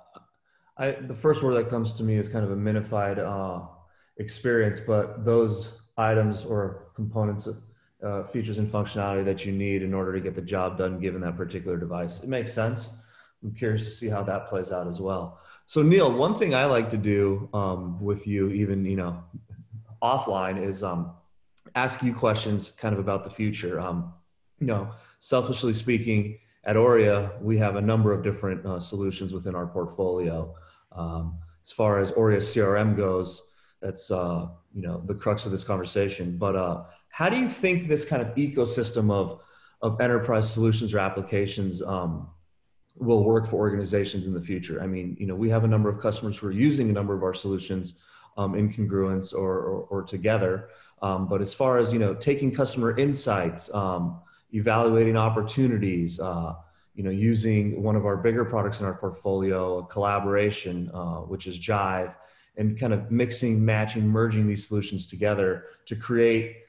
I, 0.77 0.92
the 0.92 1.14
first 1.14 1.42
word 1.42 1.55
that 1.55 1.70
comes 1.70 1.92
to 1.94 2.03
me 2.03 2.16
is 2.16 2.29
kind 2.29 2.44
of 2.44 2.50
a 2.50 2.57
minified 2.57 3.18
uh, 3.18 3.66
experience, 4.16 4.81
but 4.81 5.24
those 5.24 5.72
items 5.96 6.44
or 6.44 6.88
components 6.96 7.48
uh, 8.05 8.23
features 8.25 8.59
and 8.59 8.69
functionality 8.69 9.25
that 9.25 9.45
you 9.45 9.53
need 9.53 9.83
in 9.83 9.95
order 9.95 10.12
to 10.12 10.21
get 10.21 10.35
the 10.35 10.43
job 10.43 10.79
done 10.79 11.01
given 11.01 11.21
that 11.23 11.37
particular 11.37 11.77
device. 11.77 12.21
It 12.21 12.29
makes 12.29 12.53
sense. 12.53 12.90
I'm 13.43 13.53
curious 13.55 13.85
to 13.85 13.90
see 13.90 14.09
how 14.09 14.23
that 14.25 14.49
plays 14.49 14.73
out 14.73 14.87
as 14.87 15.01
well. 15.01 15.40
So 15.67 15.83
Neil, 15.83 16.12
one 16.12 16.35
thing 16.35 16.55
I 16.55 16.67
like 16.67 16.90
to 16.90 16.97
do 16.97 17.49
um, 17.53 18.01
with 18.03 18.27
you, 18.27 18.51
even 18.51 18.85
you 18.85 18.97
know, 18.97 19.23
offline, 20.03 20.62
is 20.62 20.83
um, 20.83 21.12
ask 21.75 22.03
you 22.03 22.14
questions 22.14 22.73
kind 22.77 22.93
of 22.93 22.99
about 22.99 23.25
the 23.25 23.31
future. 23.31 23.81
Um, 23.81 24.12
you 24.61 24.67
know, 24.67 24.90
selfishly 25.19 25.73
speaking, 25.73 26.38
at 26.67 26.77
Aurea, 26.77 27.33
we 27.43 27.59
have 27.59 27.77
a 27.77 27.81
number 27.81 28.12
of 28.12 28.23
different 28.23 28.64
uh, 28.64 28.81
solutions 28.81 29.33
within 29.33 29.55
our 29.55 29.67
portfolio. 29.67 30.55
Um, 30.93 31.38
as 31.62 31.73
far 31.73 32.01
as 32.01 32.12
Aurea 32.12 32.38
CRM 32.38 32.97
goes, 32.97 33.43
that's 33.83 34.11
uh, 34.11 34.49
you 34.75 34.83
know 34.83 35.03
the 35.05 35.14
crux 35.14 35.45
of 35.45 35.53
this 35.53 35.64
conversation. 35.64 36.38
But 36.38 36.57
uh, 36.57 36.85
how 37.14 37.29
do 37.29 37.38
you 37.38 37.48
think 37.48 37.87
this 37.87 38.05
kind 38.05 38.20
of 38.20 38.35
ecosystem 38.35 39.09
of 39.09 39.38
of 39.83 40.00
enterprise 40.00 40.53
solutions 40.53 40.92
or 40.92 40.98
applications 40.98 41.81
um, 41.81 42.29
will 42.96 43.22
work 43.22 43.46
for 43.46 43.57
organizations 43.57 44.27
in 44.27 44.35
the 44.35 44.40
future? 44.40 44.83
I 44.83 44.88
mean, 44.88 45.16
you 45.20 45.27
know, 45.29 45.37
we 45.37 45.48
have 45.48 45.62
a 45.62 45.68
number 45.68 45.88
of 45.88 46.00
customers 46.00 46.38
who 46.38 46.48
are 46.48 46.59
using 46.68 46.90
a 46.90 46.92
number 46.92 47.14
of 47.14 47.22
our 47.22 47.33
solutions 47.33 47.94
um, 48.37 48.57
in 48.57 48.68
congruence 48.72 49.33
or 49.33 49.53
or, 49.70 49.81
or 49.92 50.03
together. 50.03 50.70
Um, 51.03 51.29
but 51.29 51.40
as 51.40 51.55
far 51.55 51.79
as 51.79 51.92
you 51.92 52.00
know, 52.00 52.14
taking 52.14 52.50
customer 52.53 52.98
insights, 52.98 53.72
um, 53.72 54.20
evaluating 54.53 55.16
opportunities. 55.16 56.18
Uh, 56.18 56.55
you 56.96 57.03
know, 57.03 57.11
using 57.11 57.83
one 57.83 57.96
of 57.96 58.07
our 58.07 58.16
bigger 58.16 58.44
products 58.44 58.79
in 58.79 58.87
our 58.87 58.94
portfolio, 58.94 59.83
collaboration, 59.83 60.88
uh, 60.94 61.22
which 61.33 61.48
is 61.48 61.59
Jive, 61.59 62.14
and 62.57 62.79
kind 62.79 62.92
of 62.92 63.11
mixing, 63.11 63.64
matching, 63.64 64.07
merging 64.07 64.46
these 64.46 64.68
solutions 64.68 65.07
together 65.07 65.64
to 65.87 65.96
create 65.96 66.63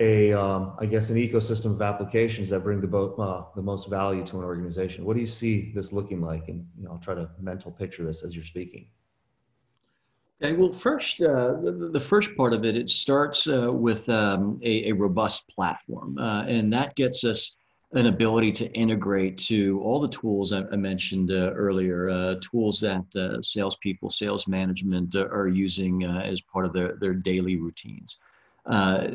a, 0.00 0.32
um, 0.32 0.74
I 0.78 0.86
guess, 0.86 1.10
an 1.10 1.16
ecosystem 1.16 1.72
of 1.72 1.82
applications 1.82 2.48
that 2.50 2.60
bring 2.60 2.80
the, 2.80 2.86
bo- 2.86 3.14
uh, 3.14 3.44
the 3.56 3.62
most 3.62 3.88
value 3.88 4.24
to 4.26 4.38
an 4.38 4.44
organization. 4.44 5.04
What 5.04 5.14
do 5.14 5.20
you 5.20 5.26
see 5.26 5.72
this 5.74 5.92
looking 5.92 6.20
like? 6.20 6.48
And 6.48 6.66
you 6.76 6.84
know, 6.84 6.92
I'll 6.92 6.98
try 6.98 7.14
to 7.14 7.28
mental 7.40 7.72
picture 7.72 8.04
this 8.04 8.22
as 8.22 8.34
you're 8.34 8.44
speaking. 8.44 8.88
Okay, 10.40 10.54
well, 10.54 10.72
first, 10.72 11.20
uh, 11.20 11.60
the, 11.62 11.90
the, 11.92 12.00
first 12.00 12.36
part 12.36 12.52
of 12.52 12.64
it, 12.64 12.76
it 12.76 12.88
starts 12.88 13.48
uh, 13.48 13.72
with 13.72 14.08
um, 14.08 14.60
a, 14.62 14.90
a, 14.90 14.92
robust 14.92 15.48
platform, 15.48 16.16
uh, 16.16 16.44
and 16.44 16.72
that 16.72 16.94
gets 16.94 17.24
us 17.24 17.56
an 17.94 18.06
ability 18.06 18.52
to 18.52 18.70
integrate 18.72 19.36
to 19.36 19.80
all 19.82 19.98
the 19.98 20.08
tools 20.08 20.52
I, 20.52 20.62
I 20.70 20.76
mentioned 20.76 21.32
uh, 21.32 21.50
earlier, 21.54 22.08
uh, 22.08 22.36
tools 22.40 22.78
that 22.80 23.40
salespeople, 23.42 24.10
sales 24.10 24.46
management 24.46 25.16
are 25.16 25.48
using 25.48 26.04
as 26.04 26.40
part 26.40 26.66
of 26.66 26.72
their, 26.72 26.96
their 27.00 27.14
daily 27.14 27.56
routines. 27.56 28.18
Uh, 28.68 29.08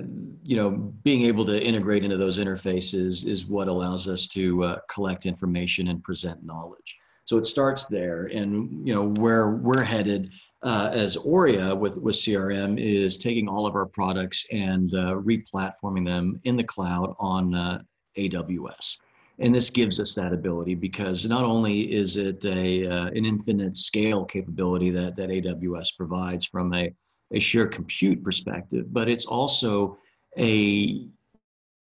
you 0.45 0.57
know, 0.57 0.71
being 1.03 1.21
able 1.21 1.45
to 1.45 1.63
integrate 1.63 2.03
into 2.03 2.17
those 2.17 2.39
interfaces 2.39 3.25
is 3.25 3.45
what 3.45 3.67
allows 3.67 4.09
us 4.09 4.27
to 4.27 4.75
collect 4.89 5.25
information 5.25 5.87
and 5.87 6.03
present 6.03 6.43
knowledge. 6.43 6.97
So 7.25 7.37
it 7.37 7.45
starts 7.45 7.87
there, 7.87 8.25
and 8.25 8.85
you 8.85 8.93
know 8.93 9.13
where 9.21 9.51
we're 9.51 9.83
headed 9.83 10.31
as 10.63 11.15
Aurea 11.15 11.73
with 11.73 11.97
with 11.97 12.15
CRM 12.15 12.77
is 12.77 13.17
taking 13.17 13.47
all 13.47 13.65
of 13.65 13.75
our 13.75 13.85
products 13.85 14.45
and 14.51 14.91
replatforming 14.91 16.05
them 16.05 16.41
in 16.43 16.57
the 16.57 16.63
cloud 16.63 17.15
on 17.19 17.85
AWS. 18.17 18.97
And 19.39 19.53
this 19.53 19.69
gives 19.69 19.99
us 19.99 20.13
that 20.15 20.31
ability 20.31 20.75
because 20.75 21.27
not 21.27 21.43
only 21.43 21.91
is 21.93 22.17
it 22.17 22.45
a, 22.45 22.87
uh, 22.87 23.05
an 23.07 23.25
infinite 23.25 23.75
scale 23.75 24.25
capability 24.25 24.91
that, 24.91 25.15
that 25.15 25.29
AWS 25.29 25.97
provides 25.97 26.45
from 26.45 26.73
a, 26.73 26.93
a 27.33 27.39
sheer 27.39 27.67
compute 27.67 28.23
perspective, 28.23 28.93
but 28.93 29.09
it's 29.09 29.25
also 29.25 29.97
a 30.37 31.07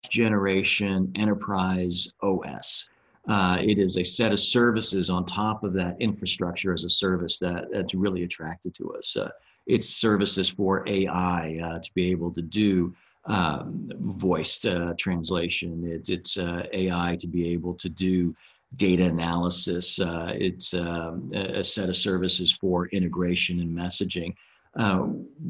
generation 0.09 1.11
enterprise 1.15 2.11
OS. 2.21 2.89
Uh, 3.27 3.57
it 3.61 3.77
is 3.77 3.97
a 3.97 4.03
set 4.03 4.31
of 4.31 4.39
services 4.39 5.09
on 5.09 5.25
top 5.25 5.63
of 5.63 5.73
that 5.73 5.95
infrastructure 5.99 6.73
as 6.73 6.83
a 6.83 6.89
service 6.89 7.37
that, 7.37 7.65
that's 7.71 7.93
really 7.93 8.23
attracted 8.23 8.73
to 8.73 8.93
us. 8.95 9.15
Uh, 9.15 9.29
it's 9.67 9.89
services 9.89 10.49
for 10.49 10.87
AI 10.87 11.59
uh, 11.63 11.79
to 11.79 11.93
be 11.93 12.09
able 12.09 12.31
to 12.31 12.41
do 12.41 12.93
um, 13.25 13.91
voiced 13.99 14.65
uh, 14.65 14.93
translation. 14.97 15.83
It's, 15.85 16.09
it's 16.09 16.37
uh, 16.37 16.63
AI 16.73 17.15
to 17.19 17.27
be 17.27 17.49
able 17.49 17.75
to 17.75 17.89
do 17.89 18.35
data 18.75 19.03
analysis. 19.03 19.99
Uh, 19.99 20.31
it's 20.33 20.73
um, 20.73 21.29
a 21.33 21.63
set 21.63 21.89
of 21.89 21.95
services 21.95 22.51
for 22.51 22.87
integration 22.87 23.59
and 23.59 23.77
messaging. 23.77 24.33
Uh, 24.77 25.07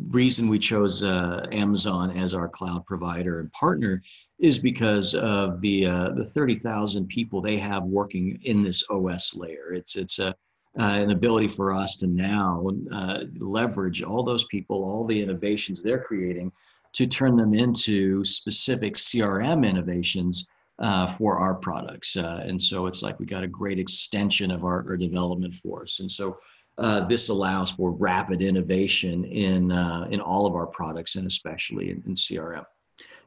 reason 0.09 0.47
we 0.47 0.57
chose 0.57 1.03
uh, 1.03 1.45
Amazon 1.51 2.09
as 2.11 2.33
our 2.33 2.47
cloud 2.47 2.85
provider 2.85 3.39
and 3.39 3.51
partner 3.53 4.01
is 4.39 4.57
because 4.57 5.13
of 5.13 5.61
the 5.61 5.85
uh, 5.85 6.09
the 6.15 6.25
30,000 6.25 7.07
people 7.07 7.41
they 7.41 7.57
have 7.57 7.83
working 7.83 8.39
in 8.43 8.63
this 8.63 8.83
OS 8.89 9.35
layer. 9.35 9.73
It's 9.73 9.95
it's 9.95 10.19
a 10.19 10.35
uh, 10.79 10.83
an 10.83 11.11
ability 11.11 11.49
for 11.49 11.73
us 11.73 11.97
to 11.97 12.07
now 12.07 12.65
uh, 12.93 13.25
leverage 13.39 14.03
all 14.03 14.23
those 14.23 14.45
people, 14.45 14.85
all 14.85 15.05
the 15.05 15.21
innovations 15.21 15.83
they're 15.83 16.01
creating, 16.01 16.49
to 16.93 17.05
turn 17.05 17.35
them 17.35 17.53
into 17.53 18.23
specific 18.23 18.93
CRM 18.93 19.69
innovations 19.69 20.47
uh, 20.79 21.05
for 21.05 21.37
our 21.37 21.55
products. 21.55 22.15
And 22.15 22.59
so 22.61 22.87
it's 22.87 23.03
like 23.03 23.19
we 23.19 23.25
got 23.25 23.43
a 23.43 23.47
great 23.47 23.79
extension 23.79 24.49
of 24.49 24.63
our, 24.63 24.85
our 24.87 24.95
development 24.95 25.53
force. 25.53 25.99
And 25.99 26.09
so 26.09 26.37
uh, 26.77 27.01
this 27.01 27.29
allows 27.29 27.71
for 27.71 27.91
rapid 27.91 28.41
innovation 28.41 29.25
in 29.25 29.71
uh, 29.71 30.07
in 30.09 30.19
all 30.19 30.45
of 30.45 30.55
our 30.55 30.67
products 30.67 31.15
and 31.15 31.27
especially 31.27 31.91
in, 31.91 32.01
in, 32.05 32.13
CRM. 32.13 32.65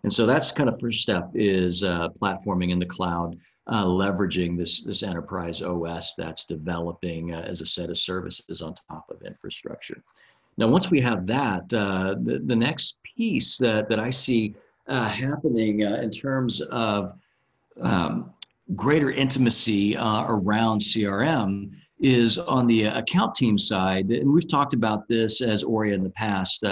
And 0.02 0.12
so 0.12 0.26
that's 0.26 0.50
kind 0.50 0.68
of 0.68 0.78
first 0.80 1.00
step 1.00 1.30
is 1.34 1.82
platforming 1.82 2.70
in 2.70 2.78
the 2.78 2.86
cloud 2.86 3.38
uh, 3.66 3.84
leveraging 3.84 4.56
this, 4.56 4.82
this 4.82 5.02
enterprise 5.02 5.62
OS 5.62 6.14
that's 6.14 6.46
developing 6.46 7.32
uh, 7.32 7.40
as 7.46 7.60
a 7.60 7.66
set 7.66 7.90
of 7.90 7.96
services 7.96 8.62
on 8.62 8.74
top 8.90 9.06
of 9.10 9.22
infrastructure. 9.22 10.02
Now, 10.56 10.68
once 10.68 10.90
we 10.90 11.00
have 11.00 11.26
that, 11.26 11.72
uh, 11.72 12.14
the, 12.22 12.42
the 12.44 12.56
next 12.56 12.98
piece 13.02 13.56
that, 13.58 13.88
that 13.88 13.98
I 13.98 14.10
see 14.10 14.54
uh, 14.86 15.08
happening 15.08 15.84
uh, 15.84 15.96
in 15.96 16.10
terms 16.10 16.60
of 16.60 17.12
um, 17.80 18.32
greater 18.74 19.10
intimacy 19.10 19.96
uh, 19.96 20.26
around 20.28 20.80
CRM 20.80 21.70
is 22.00 22.38
on 22.38 22.66
the 22.66 22.84
account 22.84 23.34
team 23.34 23.58
side. 23.58 24.10
And 24.10 24.32
we've 24.32 24.48
talked 24.48 24.74
about 24.74 25.08
this 25.08 25.40
as 25.40 25.62
Aurea 25.62 25.94
in 25.94 26.02
the 26.02 26.10
past 26.10 26.64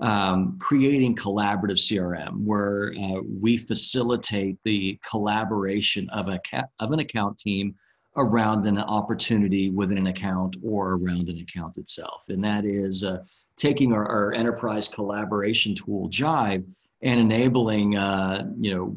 um, 0.00 0.58
creating 0.60 1.14
collaborative 1.14 1.78
CRM, 1.78 2.44
where 2.44 2.92
uh, 3.00 3.20
we 3.40 3.56
facilitate 3.56 4.58
the 4.64 4.98
collaboration 5.08 6.08
of 6.10 6.28
a 6.28 6.40
of 6.80 6.92
an 6.92 6.98
account 6.98 7.38
team 7.38 7.74
around 8.16 8.66
an 8.66 8.78
opportunity 8.78 9.70
within 9.70 9.98
an 9.98 10.06
account 10.08 10.56
or 10.64 10.92
around 10.92 11.28
an 11.28 11.38
account 11.38 11.78
itself, 11.78 12.24
and 12.28 12.42
that 12.42 12.64
is 12.64 13.04
uh, 13.04 13.18
taking 13.56 13.92
our, 13.92 14.06
our, 14.08 14.32
enterprise 14.32 14.88
collaboration 14.88 15.74
tool 15.74 16.08
Jive 16.08 16.64
and 17.02 17.20
enabling 17.20 17.96
uh, 17.96 18.46
you 18.58 18.74
know 18.74 18.96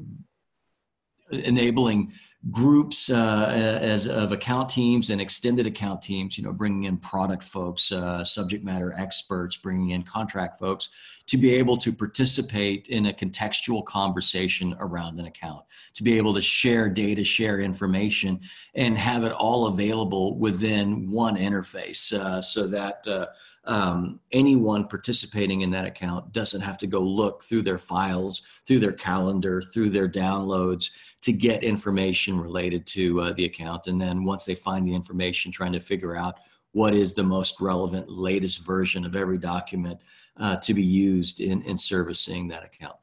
enabling 1.29 2.11
groups 2.51 3.09
uh, 3.09 3.47
as 3.81 4.07
of 4.07 4.31
account 4.31 4.69
teams 4.69 5.09
and 5.09 5.19
extended 5.19 5.65
account 5.65 6.01
teams 6.01 6.37
you 6.37 6.43
know 6.43 6.53
bringing 6.53 6.83
in 6.83 6.95
product 6.95 7.43
folks 7.43 7.91
uh, 7.91 8.23
subject 8.23 8.63
matter 8.63 8.93
experts 8.93 9.57
bringing 9.57 9.89
in 9.89 10.03
contract 10.03 10.57
folks 10.57 10.89
to 11.25 11.37
be 11.37 11.53
able 11.53 11.75
to 11.75 11.91
participate 11.91 12.87
in 12.87 13.07
a 13.07 13.13
contextual 13.13 13.83
conversation 13.83 14.75
around 14.79 15.19
an 15.19 15.25
account 15.25 15.65
to 15.93 16.03
be 16.03 16.15
able 16.15 16.33
to 16.33 16.41
share 16.41 16.87
data 16.87 17.23
share 17.23 17.59
information 17.59 18.39
and 18.75 18.97
have 18.97 19.23
it 19.23 19.31
all 19.33 19.67
available 19.67 20.37
within 20.37 21.09
one 21.09 21.35
interface 21.35 22.13
uh, 22.13 22.41
so 22.41 22.67
that 22.67 23.05
uh, 23.07 23.25
um, 23.67 24.19
anyone 24.31 24.87
participating 24.87 25.61
in 25.61 25.71
that 25.71 25.85
account 25.85 26.31
doesn't 26.31 26.61
have 26.61 26.77
to 26.79 26.87
go 26.87 27.01
look 27.01 27.43
through 27.43 27.61
their 27.61 27.77
files 27.77 28.61
through 28.65 28.79
their 28.79 28.93
calendar 28.93 29.61
through 29.61 29.89
their 29.89 30.07
downloads 30.07 30.91
to 31.21 31.33
get 31.33 31.63
information 31.63 32.39
related 32.39 32.85
to 32.87 33.19
uh, 33.21 33.33
the 33.33 33.45
account. 33.45 33.87
And 33.87 33.99
then 33.99 34.23
once 34.23 34.45
they 34.45 34.55
find 34.55 34.87
the 34.87 34.95
information, 34.95 35.51
trying 35.51 35.73
to 35.73 35.79
figure 35.79 36.15
out 36.15 36.39
what 36.71 36.93
is 36.93 37.13
the 37.13 37.23
most 37.23 37.59
relevant, 37.59 38.09
latest 38.09 38.65
version 38.65 39.05
of 39.05 39.15
every 39.15 39.37
document 39.37 39.99
uh, 40.37 40.57
to 40.57 40.73
be 40.73 40.83
used 40.83 41.39
in, 41.39 41.63
in 41.63 41.77
servicing 41.77 42.47
that 42.47 42.63
account. 42.63 42.95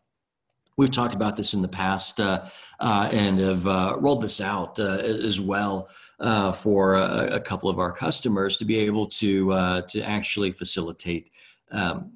We've 0.77 0.91
talked 0.91 1.15
about 1.15 1.37
this 1.37 1.55
in 1.55 1.63
the 1.63 1.69
past 1.69 2.21
uh, 2.21 2.45
uh 2.81 3.09
and 3.13 3.39
have 3.39 3.67
uh, 3.67 3.97
rolled 3.99 4.23
this 4.23 4.41
out 4.41 4.79
uh, 4.79 4.99
as 4.99 5.41
well 5.41 5.89
for 6.55 6.95
a, 6.95 7.35
a, 7.35 7.41
couple 7.41 7.69
of 7.69 7.79
our 7.79 7.93
customers 7.93 8.57
to 8.57 8.65
be 8.65 8.79
able 8.79 9.07
to, 9.07 9.83
to 9.89 10.01
actually 10.03 10.53
facilitate 10.53 11.31
um, 11.71 12.13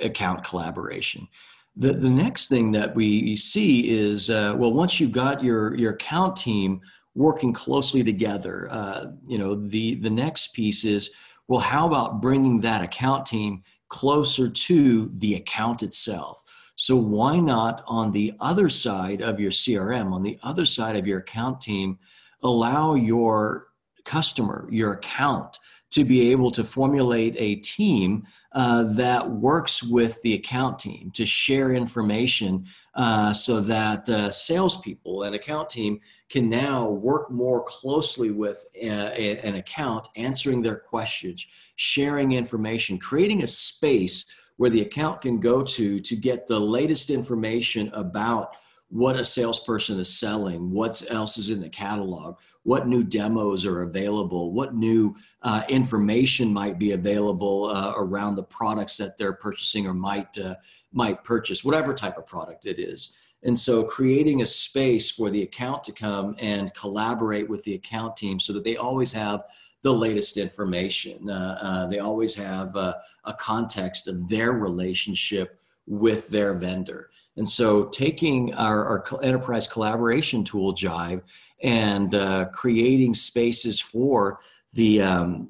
account 0.00 0.42
collaboration. 0.44 1.28
The, 1.76 1.92
the 1.92 2.10
next 2.10 2.48
thing 2.48 2.72
that 2.72 2.94
we 2.94 3.36
see 3.36 3.90
is 3.90 4.30
uh, 4.30 4.54
well, 4.56 4.72
once 4.72 4.98
you've 4.98 5.12
got 5.12 5.44
your, 5.44 5.74
your 5.74 5.92
account 5.92 6.36
team 6.36 6.80
working 7.14 7.52
closely 7.52 8.02
together, 8.02 8.68
uh, 8.70 9.06
you 9.26 9.38
know, 9.38 9.54
the, 9.54 9.96
the 9.96 10.10
next 10.10 10.48
piece 10.54 10.84
is 10.84 11.10
well, 11.48 11.60
how 11.60 11.86
about 11.86 12.20
bringing 12.20 12.60
that 12.62 12.82
account 12.82 13.26
team 13.26 13.62
closer 13.88 14.48
to 14.48 15.08
the 15.10 15.34
account 15.34 15.82
itself? 15.82 16.42
So, 16.76 16.94
why 16.96 17.40
not 17.40 17.82
on 17.86 18.12
the 18.12 18.34
other 18.38 18.68
side 18.68 19.22
of 19.22 19.40
your 19.40 19.50
CRM, 19.50 20.12
on 20.12 20.22
the 20.22 20.38
other 20.42 20.66
side 20.66 20.96
of 20.96 21.06
your 21.06 21.18
account 21.20 21.60
team, 21.60 21.98
allow 22.42 22.94
your 22.94 23.68
customer, 24.04 24.68
your 24.70 24.92
account, 24.92 25.58
to 25.90 26.04
be 26.04 26.30
able 26.30 26.50
to 26.50 26.62
formulate 26.64 27.34
a 27.38 27.56
team 27.56 28.24
uh, 28.52 28.82
that 28.82 29.30
works 29.30 29.82
with 29.82 30.20
the 30.22 30.34
account 30.34 30.78
team 30.78 31.10
to 31.12 31.24
share 31.24 31.72
information 31.72 32.66
uh, 32.94 33.32
so 33.32 33.60
that 33.60 34.08
uh, 34.08 34.30
salespeople 34.30 35.22
and 35.22 35.34
account 35.34 35.70
team 35.70 36.00
can 36.28 36.50
now 36.50 36.86
work 36.86 37.30
more 37.30 37.62
closely 37.64 38.30
with 38.30 38.64
a, 38.74 38.88
a, 38.88 39.38
an 39.40 39.54
account, 39.54 40.08
answering 40.16 40.60
their 40.60 40.76
questions, 40.76 41.46
sharing 41.76 42.32
information, 42.32 42.98
creating 42.98 43.42
a 43.42 43.46
space 43.46 44.26
where 44.56 44.70
the 44.70 44.82
account 44.82 45.20
can 45.20 45.38
go 45.38 45.62
to 45.62 46.00
to 46.00 46.16
get 46.16 46.46
the 46.46 46.58
latest 46.58 47.10
information 47.10 47.90
about 47.92 48.56
what 48.88 49.16
a 49.16 49.24
salesperson 49.24 49.98
is 49.98 50.16
selling, 50.18 50.70
what 50.70 51.02
else 51.10 51.38
is 51.38 51.50
in 51.50 51.60
the 51.60 51.68
catalog, 51.68 52.38
what 52.62 52.86
new 52.86 53.02
demos 53.02 53.66
are 53.66 53.82
available, 53.82 54.52
what 54.52 54.74
new 54.74 55.14
uh, 55.42 55.62
information 55.68 56.52
might 56.52 56.78
be 56.78 56.92
available 56.92 57.64
uh, 57.66 57.94
around 57.96 58.36
the 58.36 58.44
products 58.44 58.96
that 58.96 59.18
they're 59.18 59.32
purchasing 59.32 59.86
or 59.86 59.94
might 59.94 60.38
uh, 60.38 60.54
might 60.92 61.24
purchase, 61.24 61.64
whatever 61.64 61.92
type 61.92 62.16
of 62.16 62.26
product 62.26 62.64
it 62.66 62.78
is. 62.78 63.12
And 63.42 63.58
so, 63.58 63.84
creating 63.84 64.42
a 64.42 64.46
space 64.46 65.10
for 65.10 65.30
the 65.30 65.42
account 65.42 65.84
to 65.84 65.92
come 65.92 66.36
and 66.38 66.72
collaborate 66.74 67.48
with 67.48 67.64
the 67.64 67.74
account 67.74 68.16
team 68.16 68.38
so 68.38 68.52
that 68.52 68.64
they 68.64 68.76
always 68.76 69.12
have 69.12 69.42
the 69.82 69.92
latest 69.92 70.36
information. 70.36 71.30
Uh, 71.30 71.58
uh, 71.60 71.86
they 71.86 71.98
always 71.98 72.34
have 72.34 72.74
uh, 72.76 72.94
a 73.24 73.34
context 73.34 74.08
of 74.08 74.28
their 74.28 74.52
relationship 74.52 75.58
with 75.86 76.28
their 76.28 76.54
vendor. 76.54 77.10
And 77.36 77.48
so 77.48 77.84
taking 77.86 78.54
our, 78.54 78.84
our 78.86 79.22
enterprise 79.22 79.68
collaboration 79.68 80.42
tool, 80.42 80.74
Jive, 80.74 81.22
and 81.62 82.14
uh, 82.14 82.46
creating 82.46 83.14
spaces 83.14 83.80
for 83.80 84.40
the 84.72 85.02
um, 85.02 85.48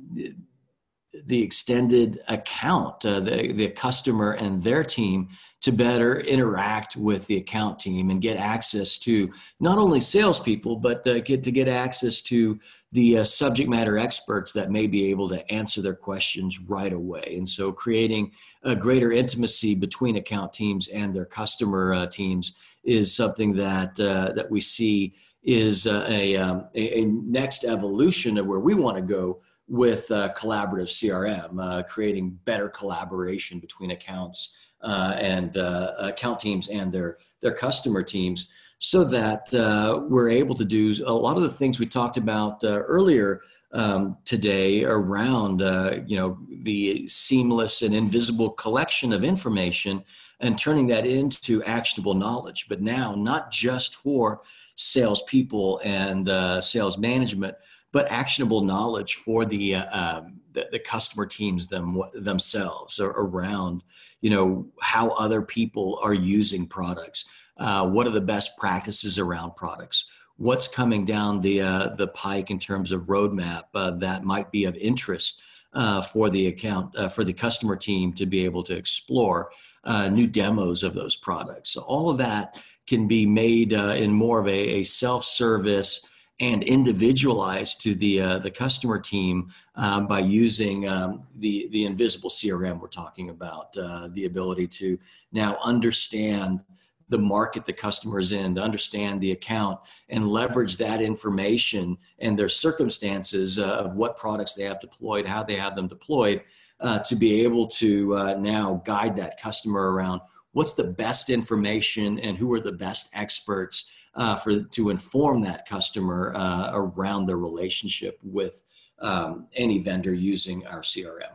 the 1.25 1.43
extended 1.43 2.21
account, 2.29 3.05
uh, 3.05 3.21
the, 3.21 3.53
the 3.53 3.69
customer 3.69 4.33
and 4.33 4.63
their 4.63 4.85
team 4.85 5.29
to 5.63 5.73
better 5.73 6.21
interact 6.21 6.97
with 6.97 7.27
the 7.27 7.37
account 7.37 7.79
team 7.79 8.11
and 8.11 8.21
get 8.21 8.37
access 8.37 8.99
to 8.99 9.33
not 9.59 9.79
only 9.79 10.01
salespeople, 10.01 10.77
but 10.77 11.07
uh, 11.07 11.21
get 11.21 11.43
to 11.43 11.51
get 11.51 11.69
access 11.69 12.23
to 12.23 12.59
the 12.93 13.19
uh, 13.19 13.25
subject 13.25 13.69
matter 13.69 13.99
experts 13.99 14.53
that 14.53 14.71
may 14.71 14.87
be 14.87 15.11
able 15.11 15.29
to 15.29 15.51
answer 15.51 15.83
their 15.83 15.95
questions 15.95 16.61
right 16.61 16.93
away. 16.93 17.35
And 17.37 17.49
so 17.49 17.73
creating 17.73 18.33
a 18.63 18.77
greater 18.77 19.11
intimacy 19.13 19.75
between 19.75 20.17
account 20.17 20.53
teams 20.53 20.89
and 20.89 21.13
their 21.15 21.25
customer 21.25 21.95
uh, 21.95 22.07
teams 22.07 22.55
is 22.85 23.15
something 23.15 23.55
that, 23.55 23.99
uh, 23.99 24.33
that 24.33 24.51
we 24.51 24.61
see 24.61 25.15
is 25.43 25.87
uh, 25.87 26.05
a, 26.09 26.37
um, 26.37 26.69
a, 26.75 27.01
a 27.01 27.05
next 27.07 27.65
evolution 27.65 28.39
of 28.39 28.47
where 28.47 28.61
we 28.61 28.75
want 28.75 28.97
to 28.97 29.03
go 29.03 29.41
with 29.69 30.11
uh, 30.11 30.33
collaborative 30.35 30.89
CRM, 30.89 31.61
uh, 31.61 31.83
creating 31.83 32.39
better 32.45 32.69
collaboration 32.69 33.59
between 33.59 33.91
accounts 33.91 34.57
uh, 34.83 35.17
and 35.19 35.57
uh, 35.57 35.95
account 35.99 36.39
teams 36.39 36.69
and 36.69 36.93
their 36.93 37.19
their 37.41 37.53
customer 37.53 38.03
teams, 38.03 38.49
so 38.79 39.03
that 39.03 39.53
uh, 39.55 40.01
we're 40.09 40.29
able 40.29 40.55
to 40.55 40.65
do 40.65 40.95
a 41.07 41.13
lot 41.13 41.37
of 41.37 41.43
the 41.43 41.51
things 41.51 41.79
we 41.79 41.87
talked 41.87 42.17
about 42.17 42.63
uh, 42.63 42.79
earlier 42.81 43.41
um, 43.73 44.17
today 44.25 44.85
around 44.85 45.61
you 46.09 46.17
know 46.17 46.39
the 46.63 47.09
seamless 47.09 47.83
and 47.83 47.95
invisible 47.95 48.51
collection 48.51 49.13
of 49.13 49.25
information 49.25 50.05
and 50.41 50.59
turning 50.59 50.87
that 50.87 51.07
into 51.07 51.65
actionable 51.65 52.15
knowledge. 52.15 52.67
But 52.69 52.83
now, 52.83 53.15
not 53.15 53.51
just 53.51 53.97
for 53.97 54.43
salespeople 54.75 55.81
and 55.83 56.63
sales 56.63 56.99
management 56.99 57.57
but 57.97 58.13
actionable 58.13 58.61
knowledge 58.61 59.15
for 59.15 59.47
the 59.47 59.77
uh, 59.77 60.19
um, 60.19 60.35
the, 60.53 60.69
the, 60.71 60.79
customer 60.79 61.25
teams 61.25 61.69
them 61.69 61.99
themselves 62.13 63.01
around 63.01 63.83
you 64.21 64.29
know 64.29 64.67
how 64.83 65.13
other 65.13 65.41
people 65.41 65.99
are 66.03 66.13
using 66.13 66.67
products 66.67 67.25
uh, 67.57 67.89
what 67.89 68.07
are 68.07 68.11
the 68.11 68.21
best 68.21 68.59
practices 68.59 69.19
around 69.19 69.57
products 69.57 70.05
what's 70.37 70.69
coming 70.69 71.07
down 71.07 71.41
the 71.41 71.63
uh, 71.63 71.87
the 71.95 72.09
pike 72.09 72.51
in 72.51 72.59
terms 72.59 72.93
of 72.93 73.01
roadmap 73.15 73.63
uh, 73.75 73.93
that 73.93 74.25
might 74.25 74.51
be 74.53 74.65
of 74.65 74.77
interest 74.77 75.41
uh, 75.73 76.03
for 76.03 76.29
the 76.29 76.49
account 76.49 76.95
uh, 76.99 77.09
for 77.09 77.25
the 77.25 77.33
customer 77.33 77.77
team 77.77 78.13
to 78.13 78.27
be 78.27 78.45
able 78.45 78.63
to 78.63 78.77
explore 78.77 79.51
uh, 79.85 80.09
new 80.11 80.27
demos 80.27 80.83
of 80.83 80.93
those 80.93 81.17
products. 81.17 81.71
So 81.71 81.81
all 81.81 82.09
of 82.11 82.19
that 82.19 82.63
can 82.87 83.09
be 83.09 83.27
made 83.27 83.73
uh, 83.73 83.95
in 83.97 84.11
more 84.13 84.39
of 84.39 84.49
a, 84.49 84.81
a 84.81 84.83
self-service 84.85 86.07
and 86.41 86.63
individualized 86.63 87.81
to 87.81 87.95
the 87.95 88.21
uh, 88.21 88.39
the 88.39 88.51
customer 88.51 88.99
team 88.99 89.49
um, 89.75 90.07
by 90.07 90.21
using 90.21 90.89
um, 90.89 91.23
the 91.39 91.69
the 91.71 91.85
invisible 91.85 92.31
CRM 92.31 92.81
we're 92.81 92.89
talking 92.89 93.31
about, 93.31 93.77
uh, 93.77 94.09
the 94.13 94.27
ability 94.27 94.67
to 94.67 94.99
now 95.33 95.57
understand 95.63 96.61
the 97.09 97.19
market 97.19 97.65
the 97.65 97.73
customer 97.73 98.19
is 98.19 98.33
in, 98.33 98.57
to 98.57 98.61
understand 98.61 99.21
the 99.21 99.33
account, 99.33 99.79
and 100.09 100.29
leverage 100.29 100.77
that 100.77 101.01
information 101.01 101.97
and 102.19 102.39
their 102.39 102.49
circumstances 102.49 103.59
uh, 103.59 103.65
of 103.65 103.95
what 103.95 104.17
products 104.17 104.55
they 104.55 104.65
have 104.65 104.81
deployed, 104.81 105.25
how 105.25 105.43
they 105.43 105.57
have 105.57 105.77
them 105.77 105.87
deployed, 105.87 106.43
uh, 106.81 106.99
to 106.99 107.15
be 107.15 107.43
able 107.43 107.67
to 107.67 108.17
uh, 108.17 108.35
now 108.35 108.83
guide 108.85 109.17
that 109.17 109.41
customer 109.41 109.93
around 109.93 110.21
what's 110.53 110.75
the 110.75 110.85
best 110.85 111.31
information 111.31 112.19
and 112.21 112.37
who 112.37 112.53
are 112.53 112.61
the 112.61 112.73
best 112.73 113.11
experts 113.15 113.91
uh, 114.17 114.35
for 114.35 114.61
to 114.61 114.91
inform 114.91 115.43
that 115.43 115.67
customer 115.69 116.35
uh, 116.35 116.71
around 116.73 117.27
their 117.27 117.37
relationship 117.39 118.19
with 118.23 118.65
um, 119.01 119.47
any 119.55 119.79
vendor 119.79 120.15
using 120.15 120.67
our 120.67 120.81
CRM. 120.81 121.33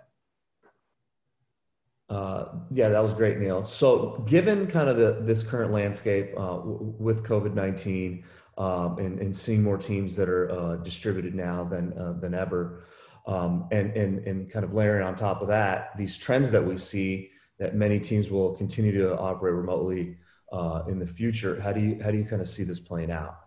Uh, 2.09 2.45
yeah, 2.73 2.89
that 2.89 3.01
was 3.01 3.13
great, 3.13 3.37
Neil. 3.37 3.63
So, 3.63 4.21
given 4.27 4.67
kind 4.67 4.89
of 4.89 4.97
the 4.97 5.21
this 5.21 5.43
current 5.43 5.71
landscape 5.71 6.33
uh, 6.35 6.57
w- 6.57 6.93
with 6.99 7.23
COVID 7.23 7.53
nineteen 7.53 8.25
um, 8.57 8.97
and, 8.97 9.19
and 9.19 9.33
seeing 9.33 9.63
more 9.63 9.77
teams 9.77 10.15
that 10.17 10.27
are 10.27 10.51
uh, 10.51 10.75
distributed 10.77 11.35
now 11.35 11.63
than 11.63 11.93
uh, 11.97 12.13
than 12.19 12.33
ever, 12.33 12.83
um, 13.27 13.67
and 13.71 13.95
and 13.95 14.27
and 14.27 14.51
kind 14.51 14.65
of 14.65 14.73
layering 14.73 15.03
on 15.07 15.15
top 15.15 15.41
of 15.41 15.47
that 15.47 15.91
these 15.97 16.17
trends 16.17 16.51
that 16.51 16.65
we 16.65 16.75
see 16.75 17.29
that 17.59 17.75
many 17.75 17.99
teams 17.99 18.29
will 18.29 18.55
continue 18.55 18.91
to 18.91 19.17
operate 19.17 19.53
remotely 19.53 20.17
uh, 20.51 20.83
in 20.87 20.99
the 20.99 21.07
future. 21.07 21.59
How 21.61 21.71
do 21.71 21.79
you 21.79 21.99
how 22.03 22.11
do 22.11 22.17
you 22.17 22.25
kind 22.25 22.41
of 22.41 22.47
see 22.47 22.63
this 22.63 22.79
playing 22.79 23.11
out? 23.11 23.37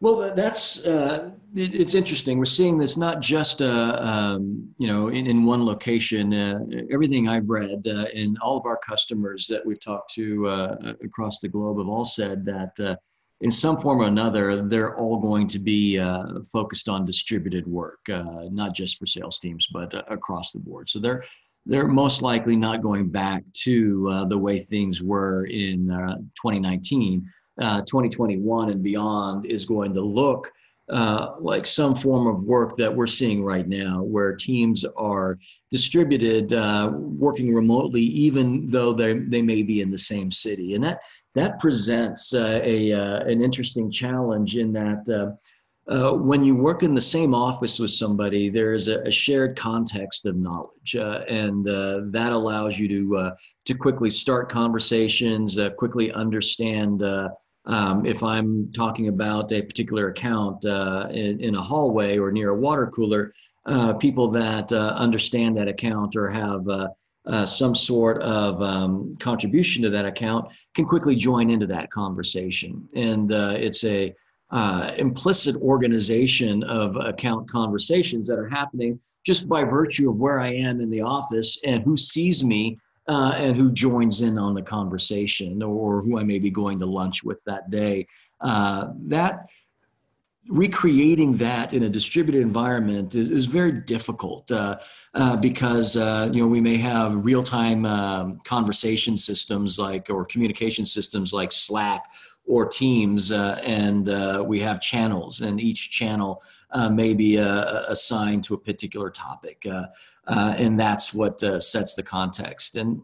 Well, 0.00 0.34
that's 0.34 0.84
uh, 0.86 1.30
it, 1.54 1.74
it's 1.74 1.94
interesting. 1.94 2.38
We're 2.38 2.44
seeing 2.44 2.76
this 2.76 2.96
not 2.96 3.20
just 3.20 3.62
uh, 3.62 3.96
um, 4.00 4.68
you 4.76 4.86
know 4.86 5.08
in, 5.08 5.26
in 5.26 5.44
one 5.44 5.64
location. 5.64 6.34
Uh, 6.34 6.58
everything 6.90 7.28
I've 7.28 7.48
read 7.48 7.86
uh, 7.86 8.06
and 8.14 8.36
all 8.42 8.58
of 8.58 8.66
our 8.66 8.76
customers 8.76 9.46
that 9.48 9.64
we've 9.64 9.80
talked 9.80 10.12
to 10.14 10.46
uh, 10.46 10.92
across 11.02 11.38
the 11.40 11.48
globe 11.48 11.78
have 11.78 11.88
all 11.88 12.04
said 12.04 12.44
that 12.44 12.78
uh, 12.80 12.96
in 13.40 13.50
some 13.50 13.80
form 13.80 14.00
or 14.00 14.06
another 14.06 14.62
they're 14.62 14.96
all 14.98 15.18
going 15.18 15.46
to 15.48 15.58
be 15.58 15.98
focused 16.52 16.88
on 16.88 17.06
distributed 17.06 17.66
work, 17.66 18.00
not 18.08 18.74
just 18.74 18.98
for 18.98 19.06
sales 19.06 19.38
teams 19.38 19.66
but 19.72 19.92
across 20.12 20.52
the 20.52 20.58
board. 20.58 20.88
So 20.88 20.98
they're 20.98 21.24
they're 21.66 21.88
most 21.88 22.22
likely 22.22 22.56
not 22.56 22.82
going 22.82 23.08
back 23.08 23.42
to 23.52 24.26
the 24.28 24.38
way 24.38 24.58
things 24.58 25.02
were 25.02 25.46
in 25.46 25.86
2019 25.88 27.26
uh, 27.60 27.80
2021 27.82 28.70
and 28.70 28.82
beyond 28.82 29.46
is 29.46 29.64
going 29.64 29.92
to 29.94 30.00
look 30.00 30.50
uh, 30.90 31.34
like 31.40 31.64
some 31.64 31.94
form 31.94 32.26
of 32.26 32.42
work 32.42 32.76
that 32.76 32.94
we're 32.94 33.06
seeing 33.06 33.42
right 33.42 33.66
now, 33.66 34.02
where 34.02 34.34
teams 34.34 34.84
are 34.96 35.38
distributed, 35.70 36.52
uh, 36.52 36.90
working 36.92 37.54
remotely, 37.54 38.02
even 38.02 38.68
though 38.68 38.92
they 38.92 39.18
they 39.20 39.40
may 39.40 39.62
be 39.62 39.80
in 39.80 39.90
the 39.90 39.96
same 39.96 40.30
city, 40.30 40.74
and 40.74 40.84
that 40.84 40.98
that 41.34 41.58
presents 41.58 42.34
uh, 42.34 42.60
a 42.62 42.92
uh, 42.92 43.20
an 43.20 43.42
interesting 43.42 43.90
challenge 43.90 44.56
in 44.56 44.72
that. 44.72 45.36
Uh, 45.90 46.10
uh, 46.10 46.12
when 46.12 46.44
you 46.44 46.54
work 46.54 46.82
in 46.82 46.94
the 46.94 47.00
same 47.00 47.34
office 47.34 47.78
with 47.78 47.90
somebody, 47.90 48.48
there 48.48 48.74
is 48.74 48.88
a, 48.88 49.00
a 49.02 49.10
shared 49.10 49.56
context 49.56 50.26
of 50.26 50.36
knowledge, 50.36 50.94
and 50.94 51.64
that 52.12 52.32
allows 52.32 52.78
you 52.78 52.88
to 52.88 53.32
to 53.64 53.74
quickly 53.74 54.10
start 54.10 54.48
conversations, 54.48 55.58
quickly 55.76 56.12
understand 56.12 57.02
um, 57.66 58.04
if 58.04 58.22
I'm 58.22 58.70
talking 58.72 59.08
about 59.08 59.50
a 59.52 59.62
particular 59.62 60.08
account 60.08 60.64
uh, 60.66 61.08
in, 61.10 61.40
in, 61.40 61.54
a 61.54 61.62
hallway 61.62 62.18
or 62.18 62.30
near 62.30 62.50
a 62.50 62.54
water 62.54 62.86
cooler, 62.88 63.32
uh, 63.66 63.94
people 63.94 64.30
that 64.32 64.70
uh, 64.70 64.94
understand 64.96 65.56
that 65.56 65.68
account 65.68 66.14
or 66.14 66.28
have 66.28 66.68
uh, 66.68 66.88
uh, 67.26 67.46
some 67.46 67.74
sort 67.74 68.20
of 68.22 68.60
um, 68.62 69.16
contribution 69.18 69.82
to 69.82 69.90
that 69.90 70.04
account 70.04 70.52
can 70.74 70.84
quickly 70.84 71.16
join 71.16 71.48
into 71.48 71.66
that 71.66 71.90
conversation. 71.90 72.86
And 72.94 73.32
uh, 73.32 73.54
it's 73.56 73.82
a 73.84 74.12
implicit 74.96 75.56
organization 75.56 76.62
of 76.64 76.96
account 76.96 77.48
conversations 77.48 78.26
that 78.28 78.38
are 78.38 78.48
happening 78.48 78.98
just 79.24 79.48
by 79.48 79.64
virtue 79.64 80.10
of 80.10 80.16
where 80.16 80.40
I 80.40 80.52
am 80.52 80.80
in 80.80 80.90
the 80.90 81.00
office 81.00 81.60
and 81.64 81.82
who 81.82 81.96
sees 81.96 82.44
me 82.44 82.78
uh, 83.08 83.34
and 83.36 83.56
who 83.56 83.70
joins 83.70 84.20
in 84.20 84.38
on 84.38 84.54
the 84.54 84.62
conversation 84.62 85.62
or 85.62 86.02
who 86.02 86.18
I 86.18 86.22
may 86.22 86.38
be 86.38 86.50
going 86.50 86.78
to 86.78 86.86
lunch 86.86 87.22
with 87.22 87.42
that 87.44 87.70
day. 87.70 88.06
Uh, 88.40 88.88
that 89.06 89.46
recreating 90.48 91.38
that 91.38 91.72
in 91.72 91.84
a 91.84 91.88
distributed 91.88 92.42
environment 92.42 93.14
is, 93.14 93.30
is 93.30 93.46
very 93.46 93.72
difficult 93.72 94.50
uh, 94.52 94.76
uh, 95.14 95.36
because 95.36 95.96
uh, 95.96 96.28
you 96.32 96.42
know 96.42 96.48
we 96.48 96.60
may 96.60 96.76
have 96.76 97.24
real-time 97.24 97.86
um, 97.86 98.38
conversation 98.44 99.16
systems 99.16 99.78
like 99.78 100.10
or 100.10 100.24
communication 100.26 100.84
systems 100.84 101.32
like 101.32 101.50
slack 101.50 102.10
or 102.46 102.66
teams 102.66 103.32
uh, 103.32 103.58
and 103.64 104.08
uh, 104.08 104.44
we 104.46 104.60
have 104.60 104.80
channels 104.80 105.40
and 105.40 105.60
each 105.60 105.90
channel 105.90 106.42
uh, 106.70 106.88
may 106.88 107.14
be 107.14 107.36
assigned 107.36 108.44
to 108.44 108.52
a 108.52 108.58
particular 108.58 109.08
topic 109.08 109.66
uh, 110.26 110.54
and 110.56 110.80
that's 110.80 111.12
what 111.12 111.42
uh, 111.42 111.60
sets 111.60 111.94
the 111.94 112.02
context. 112.02 112.76
And, 112.76 113.02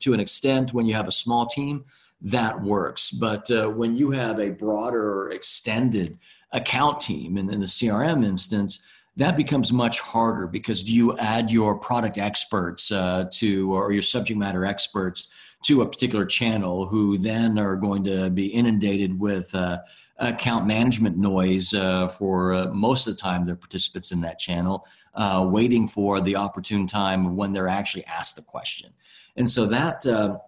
to 0.00 0.12
an 0.12 0.20
extent, 0.20 0.74
when 0.74 0.86
you 0.86 0.94
have 0.94 1.08
a 1.08 1.12
small 1.12 1.46
team, 1.46 1.84
that 2.20 2.60
works. 2.62 3.10
But 3.10 3.50
uh, 3.50 3.68
when 3.68 3.96
you 3.96 4.10
have 4.10 4.38
a 4.38 4.50
broader 4.50 5.30
extended 5.30 6.18
account 6.52 7.00
team, 7.00 7.36
and 7.36 7.50
in 7.50 7.60
the 7.60 7.66
CRM 7.66 8.24
instance, 8.24 8.84
that 9.16 9.36
becomes 9.36 9.72
much 9.72 10.00
harder 10.00 10.46
because 10.46 10.84
do 10.84 10.94
you 10.94 11.16
add 11.18 11.50
your 11.50 11.76
product 11.76 12.18
experts 12.18 12.92
uh, 12.92 13.24
to 13.32 13.74
or 13.74 13.92
your 13.92 14.02
subject 14.02 14.38
matter 14.38 14.64
experts 14.64 15.49
to 15.62 15.82
a 15.82 15.86
particular 15.86 16.24
channel 16.24 16.86
who 16.86 17.18
then 17.18 17.58
are 17.58 17.76
going 17.76 18.04
to 18.04 18.30
be 18.30 18.46
inundated 18.46 19.18
with 19.18 19.54
uh, 19.54 19.78
account 20.18 20.66
management 20.66 21.16
noise 21.16 21.74
uh, 21.74 22.08
for 22.08 22.52
uh, 22.54 22.66
most 22.66 23.06
of 23.06 23.14
the 23.14 23.20
time 23.20 23.44
they're 23.44 23.56
participants 23.56 24.12
in 24.12 24.20
that 24.20 24.38
channel 24.38 24.86
uh, 25.14 25.46
waiting 25.50 25.86
for 25.86 26.20
the 26.20 26.36
opportune 26.36 26.86
time 26.86 27.36
when 27.36 27.52
they're 27.52 27.68
actually 27.68 28.04
asked 28.06 28.36
the 28.36 28.42
question. 28.42 28.92
And 29.36 29.48
so 29.48 29.66
that 29.66 30.06
uh, 30.06 30.38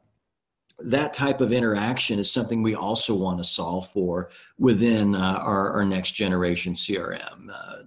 that 0.78 1.12
type 1.12 1.40
of 1.40 1.52
interaction 1.52 2.18
is 2.18 2.30
something 2.30 2.62
we 2.62 2.74
also 2.74 3.14
want 3.14 3.38
to 3.38 3.44
solve 3.44 3.88
for 3.88 4.30
within 4.58 5.14
uh, 5.14 5.38
our, 5.40 5.70
our, 5.72 5.84
next 5.84 6.12
generation 6.12 6.72
crm 6.72 7.48
uh, 7.52 7.82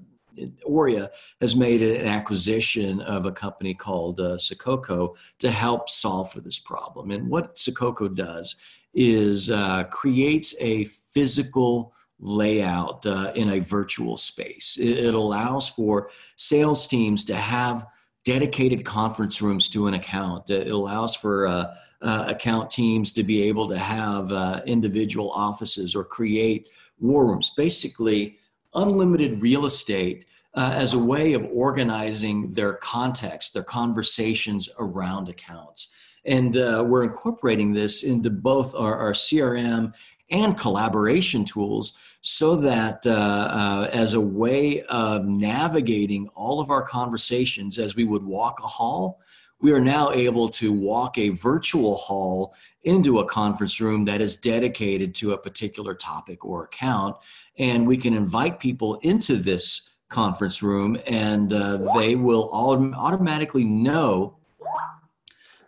Aurea 0.65 1.09
has 1.41 1.55
made 1.55 1.81
an 1.81 2.07
acquisition 2.07 3.01
of 3.01 3.25
a 3.25 3.31
company 3.31 3.73
called 3.73 4.19
uh, 4.19 4.37
Sococo 4.37 5.15
to 5.39 5.51
help 5.51 5.89
solve 5.89 6.31
for 6.31 6.41
this 6.41 6.59
problem. 6.59 7.11
And 7.11 7.29
what 7.29 7.55
Sococo 7.55 8.13
does 8.13 8.55
is 8.93 9.51
uh, 9.51 9.83
creates 9.85 10.55
a 10.59 10.85
physical 10.85 11.93
layout 12.19 13.05
uh, 13.05 13.31
in 13.35 13.49
a 13.49 13.59
virtual 13.59 14.17
space. 14.17 14.77
It, 14.79 14.97
it, 14.97 15.13
allows 15.13 15.67
for 15.67 16.09
sales 16.37 16.87
teams 16.87 17.25
to 17.25 17.35
have 17.35 17.85
dedicated 18.23 18.85
conference 18.85 19.41
rooms 19.41 19.69
to 19.69 19.87
an 19.87 19.93
account. 19.93 20.49
It 20.49 20.71
allows 20.71 21.15
for 21.15 21.45
uh, 21.45 21.75
uh, 22.01 22.25
account 22.27 22.69
teams 22.69 23.11
to 23.13 23.23
be 23.23 23.43
able 23.43 23.67
to 23.67 23.77
have 23.77 24.31
uh, 24.31 24.61
individual 24.65 25.31
offices 25.31 25.95
or 25.95 26.03
create 26.03 26.69
war 26.99 27.27
rooms. 27.27 27.51
Basically, 27.55 28.37
unlimited 28.75 29.41
real 29.41 29.65
estate 29.65 30.25
uh, 30.53 30.71
as 30.73 30.93
a 30.93 30.99
way 30.99 31.33
of 31.33 31.43
organizing 31.51 32.51
their 32.51 32.73
context, 32.73 33.53
their 33.53 33.63
conversations 33.63 34.69
around 34.79 35.27
accounts. 35.29 35.89
And 36.25 36.57
uh, 36.57 36.83
we're 36.87 37.03
incorporating 37.03 37.73
this 37.73 38.03
into 38.03 38.29
both 38.29 38.73
our, 38.73 38.95
our, 38.95 39.11
CRM 39.11 39.95
and 40.31 40.57
collaboration 40.57 41.45
tools 41.45 41.93
so 42.21 42.55
that 42.55 43.05
uh, 43.05 43.11
uh, 43.11 43.89
as 43.93 44.15
a 44.15 44.21
way 44.21 44.81
of 44.83 45.25
navigating 45.25 46.27
all 46.29 46.59
of 46.59 46.71
our 46.71 46.81
conversations 46.81 47.77
as 47.77 47.95
we 47.95 48.05
would 48.05 48.23
walk 48.23 48.59
a 48.63 48.67
hall, 48.67 49.21
we 49.59 49.71
are 49.71 49.81
now 49.81 50.11
able 50.11 50.49
to 50.49 50.73
walk 50.73 51.17
a 51.17 51.29
virtual 51.29 51.95
hall 51.95 52.55
into 52.85 53.19
a 53.19 53.25
conference 53.25 53.81
room 53.81 54.05
that 54.05 54.21
is 54.21 54.37
dedicated 54.37 55.13
to 55.15 55.33
a 55.33 55.37
particular 55.37 55.93
topic 55.93 56.45
or 56.45 56.63
account. 56.63 57.17
And 57.57 57.85
we 57.85 57.97
can 57.97 58.13
invite 58.13 58.59
people 58.59 58.95
into 59.01 59.35
this 59.35 59.89
conference 60.09 60.63
room 60.63 60.97
and 61.07 61.51
uh, 61.51 61.77
they 61.97 62.15
will 62.15 62.49
all 62.53 62.93
automatically 62.95 63.65
know 63.65 64.37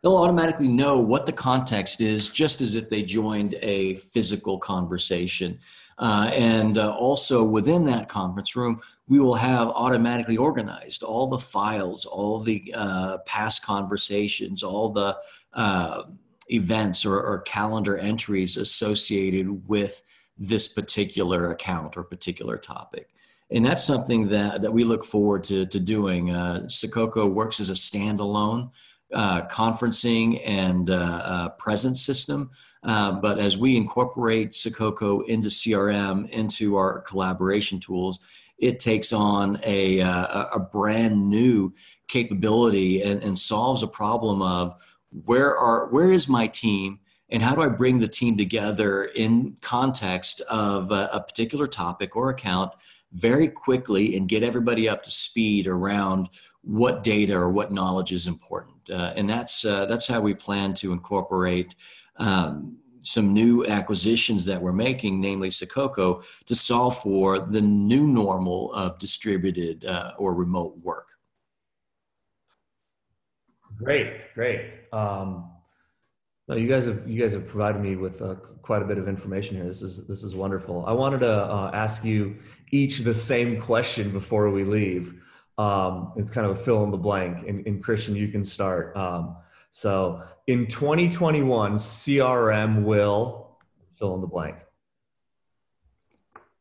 they'll 0.02 0.16
automatically 0.16 0.68
know 0.68 1.00
what 1.00 1.26
the 1.26 1.34
context 1.34 2.02
is 2.02 2.30
just 2.30 2.62
as 2.62 2.76
if 2.76 2.88
they 2.88 3.02
joined 3.02 3.56
a 3.62 3.96
physical 3.96 4.60
conversation 4.60 5.60
Uh, 6.00 6.30
and 6.32 6.78
uh, 6.78 6.92
also 6.92 7.44
within 7.44 7.84
that 7.86 8.08
conference 8.08 8.56
room, 8.56 8.80
we 9.08 9.20
will 9.20 9.34
have 9.34 9.68
automatically 9.70 10.38
organized 10.38 11.02
all 11.02 11.28
the 11.28 11.40
files, 11.40 12.06
all 12.06 12.40
the 12.40 12.72
uh, 12.76 13.18
past 13.26 13.66
conversations, 13.66 14.62
all 14.62 14.90
the 14.94 15.18
uh, 15.54 16.04
events 16.50 17.06
or, 17.06 17.20
or, 17.20 17.42
calendar 17.42 17.98
entries 17.98 18.58
associated 18.58 19.68
with 19.68 20.02
this 20.38 20.68
particular 20.68 21.52
account 21.52 21.98
or 21.98 22.04
particular 22.04 22.58
topic. 22.58 23.10
And 23.50 23.66
that's 23.66 23.84
something 23.84 24.30
that, 24.30 24.62
that 24.62 24.72
we 24.72 24.84
look 24.84 25.06
forward 25.06 25.44
to, 25.46 25.66
to 25.66 25.80
doing. 25.80 26.32
Uh, 26.32 26.62
Sococo 26.68 27.32
works 27.32 27.60
as 27.60 27.70
a 27.70 27.74
standalone 27.74 28.72
uh, 29.14 29.44
conferencing 29.48 30.42
and 30.46 30.90
uh, 30.90 30.94
uh, 30.96 31.50
presence 31.50 32.02
system. 32.02 32.52
Uh, 32.84 33.12
but 33.12 33.40
as 33.40 33.58
we 33.58 33.78
incorporate 33.78 34.52
Sococo 34.52 35.26
into 35.28 35.48
CRM, 35.48 36.30
into 36.30 36.76
our 36.76 37.02
collaboration 37.02 37.80
tools, 37.80 38.20
it 38.58 38.80
takes 38.80 39.14
on 39.14 39.60
a, 39.64 40.02
uh, 40.02 40.46
a 40.54 40.60
brand 40.60 41.30
new 41.30 41.74
capability 42.08 43.04
and, 43.04 43.22
and 43.24 43.38
solves 43.38 43.84
a 43.84 43.88
problem 43.88 44.42
of 44.42 44.76
where 45.12 45.56
are 45.58 45.88
where 45.88 46.12
is 46.12 46.28
my 46.28 46.48
team 46.48 47.00
and 47.30 47.42
how 47.42 47.56
do 47.56 47.62
I 47.62 47.68
bring 47.68 48.00
the 48.00 48.08
team 48.08 48.38
together 48.38 49.06
in 49.06 49.58
context 49.62 50.42
of 50.42 50.92
a, 50.92 51.10
a 51.12 51.22
particular 51.22 51.68
topic 51.68 52.16
or 52.16 52.30
account 52.30 52.74
very 53.12 53.48
quickly 53.48 54.16
and 54.16 54.30
get 54.30 54.44
everybody 54.44 54.88
up 54.88 55.04
to 55.04 55.12
speed 55.12 55.68
around 55.68 56.30
what 56.62 57.04
data 57.04 57.36
or 57.36 57.50
what 57.50 57.72
knowledge 57.72 58.12
is 58.12 58.28
important. 58.28 58.90
Uh, 58.90 59.14
and 59.16 59.30
that's, 59.30 59.66
uh, 59.66 59.86
that's 59.86 60.08
how 60.08 60.20
we 60.20 60.34
plan 60.34 60.74
to 60.74 60.92
incorporate 60.92 61.76
um, 62.18 62.78
some 63.02 63.34
new 63.34 63.66
acquisitions 63.66 64.46
that 64.46 64.62
we're 64.62 64.74
making, 64.74 65.22
namely 65.22 65.50
Sococo, 65.50 66.24
to 66.46 66.56
solve 66.56 66.98
for 66.98 67.40
the 67.40 67.62
new 67.62 68.06
normal 68.06 68.74
of 68.74 68.98
distributed 69.00 69.86
uh, 69.86 70.12
or 70.18 70.34
remote 70.34 70.78
work. 70.80 71.17
Great, 73.78 74.34
great. 74.34 74.72
Um, 74.92 75.52
you 76.50 76.68
guys 76.68 76.86
have 76.86 77.08
you 77.08 77.22
guys 77.22 77.34
have 77.34 77.48
provided 77.48 77.82
me 77.82 77.96
with 77.96 78.22
uh, 78.22 78.36
quite 78.62 78.82
a 78.82 78.86
bit 78.86 78.98
of 78.98 79.08
information 79.08 79.58
here. 79.58 79.66
This 79.66 79.82
is 79.82 80.08
this 80.08 80.24
is 80.24 80.34
wonderful. 80.34 80.86
I 80.86 80.94
wanted 80.94 81.20
to 81.20 81.32
uh, 81.32 81.72
ask 81.74 82.04
you 82.04 82.38
each 82.72 83.00
the 83.00 83.14
same 83.14 83.62
question 83.62 84.12
before 84.12 84.50
we 84.50 84.64
leave. 84.64 85.14
Um, 85.58 86.14
it's 86.16 86.32
kind 86.32 86.46
of 86.48 86.58
a 86.58 86.60
fill 86.60 86.84
in 86.84 86.92
the 86.92 86.98
blank. 86.98 87.48
And, 87.48 87.66
and 87.66 87.84
Christian, 87.84 88.16
you 88.16 88.30
can 88.30 88.44
start. 88.44 88.96
Um, 88.96 89.38
so 89.72 90.24
in 90.46 90.68
2021, 90.68 91.76
CRM 91.76 92.84
will 92.84 93.58
fill 93.96 94.16
in 94.16 94.22
the 94.22 94.28
blank. 94.28 94.56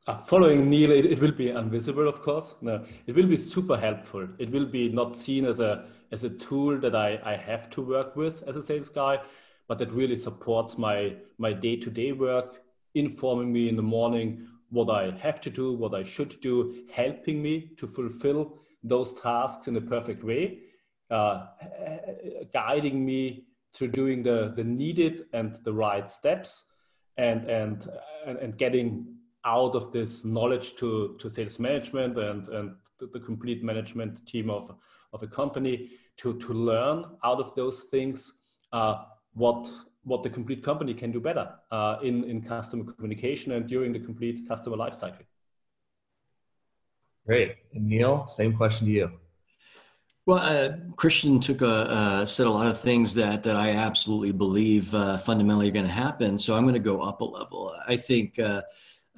Uh, 0.06 0.16
following 0.16 0.70
Neil, 0.70 0.92
it, 0.92 1.04
it, 1.04 1.20
will 1.20 1.32
be 1.32 1.50
invisible, 1.50 2.08
of 2.08 2.22
course. 2.22 2.54
No, 2.60 2.84
it 3.06 3.14
will 3.14 3.26
be 3.26 3.36
super 3.36 3.76
helpful. 3.76 4.28
It 4.38 4.50
will 4.50 4.66
be 4.66 4.88
not 4.88 5.16
seen 5.16 5.44
as 5.44 5.58
a 5.58 5.86
as 6.12 6.24
a 6.24 6.30
tool 6.30 6.78
that 6.78 6.94
I, 6.94 7.20
I 7.24 7.36
have 7.36 7.70
to 7.70 7.82
work 7.82 8.16
with 8.16 8.42
as 8.46 8.56
a 8.56 8.62
sales 8.62 8.88
guy, 8.88 9.20
but 9.68 9.78
that 9.78 9.92
really 9.92 10.16
supports 10.16 10.78
my 10.78 11.16
my 11.38 11.52
day 11.52 11.76
to 11.76 11.90
day 11.90 12.12
work, 12.12 12.62
informing 12.94 13.52
me 13.52 13.68
in 13.68 13.76
the 13.76 13.82
morning 13.82 14.46
what 14.70 14.90
I 14.90 15.10
have 15.18 15.40
to 15.42 15.50
do, 15.50 15.72
what 15.72 15.94
I 15.94 16.02
should 16.02 16.40
do, 16.40 16.74
helping 16.92 17.42
me 17.42 17.72
to 17.76 17.86
fulfill 17.86 18.58
those 18.82 19.14
tasks 19.14 19.68
in 19.68 19.76
a 19.76 19.80
perfect 19.80 20.24
way, 20.24 20.60
uh, 21.10 21.46
guiding 22.52 23.04
me 23.04 23.46
to 23.74 23.86
doing 23.86 24.22
the, 24.22 24.52
the 24.56 24.64
needed 24.64 25.26
and 25.32 25.56
the 25.64 25.72
right 25.72 26.08
steps 26.08 26.66
and, 27.16 27.44
and, 27.48 27.88
and, 28.26 28.38
and 28.38 28.58
getting 28.58 29.14
out 29.44 29.74
of 29.74 29.92
this 29.92 30.24
knowledge 30.24 30.74
to, 30.76 31.16
to 31.20 31.30
sales 31.30 31.58
management 31.58 32.18
and, 32.18 32.48
and 32.48 32.74
the 32.98 33.20
complete 33.20 33.62
management 33.62 34.26
team 34.26 34.50
of, 34.50 34.74
of 35.16 35.22
a 35.22 35.30
company 35.40 35.74
to, 36.20 36.38
to 36.44 36.52
learn 36.52 36.98
out 37.24 37.40
of 37.44 37.54
those 37.54 37.78
things 37.94 38.18
uh, 38.72 38.94
what, 39.34 39.68
what 40.04 40.22
the 40.22 40.30
complete 40.30 40.62
company 40.62 40.94
can 40.94 41.10
do 41.10 41.20
better 41.20 41.46
uh, 41.70 41.96
in, 42.02 42.24
in 42.24 42.42
customer 42.42 42.84
communication 42.84 43.52
and 43.52 43.66
during 43.66 43.92
the 43.92 44.02
complete 44.08 44.46
customer 44.48 44.76
lifecycle. 44.76 45.26
Great. 47.26 47.56
And 47.74 47.88
Neil, 47.88 48.24
same 48.24 48.52
question 48.56 48.86
to 48.86 48.92
you. 48.92 49.10
Well, 50.26 50.38
uh, 50.38 50.76
Christian 50.96 51.38
took 51.38 51.62
a 51.62 51.76
uh, 52.00 52.26
said 52.26 52.46
a 52.46 52.50
lot 52.50 52.66
of 52.66 52.80
things 52.80 53.14
that 53.14 53.44
that 53.44 53.56
I 53.56 53.70
absolutely 53.70 54.32
believe 54.32 54.92
uh, 54.92 55.18
fundamentally 55.18 55.68
are 55.68 55.76
going 55.78 55.86
to 55.86 56.00
happen. 56.06 56.36
So 56.38 56.56
I'm 56.56 56.64
going 56.64 56.82
to 56.82 56.90
go 56.92 57.00
up 57.00 57.20
a 57.20 57.24
level. 57.24 57.72
I 57.86 57.96
think 57.96 58.38
uh, 58.40 58.62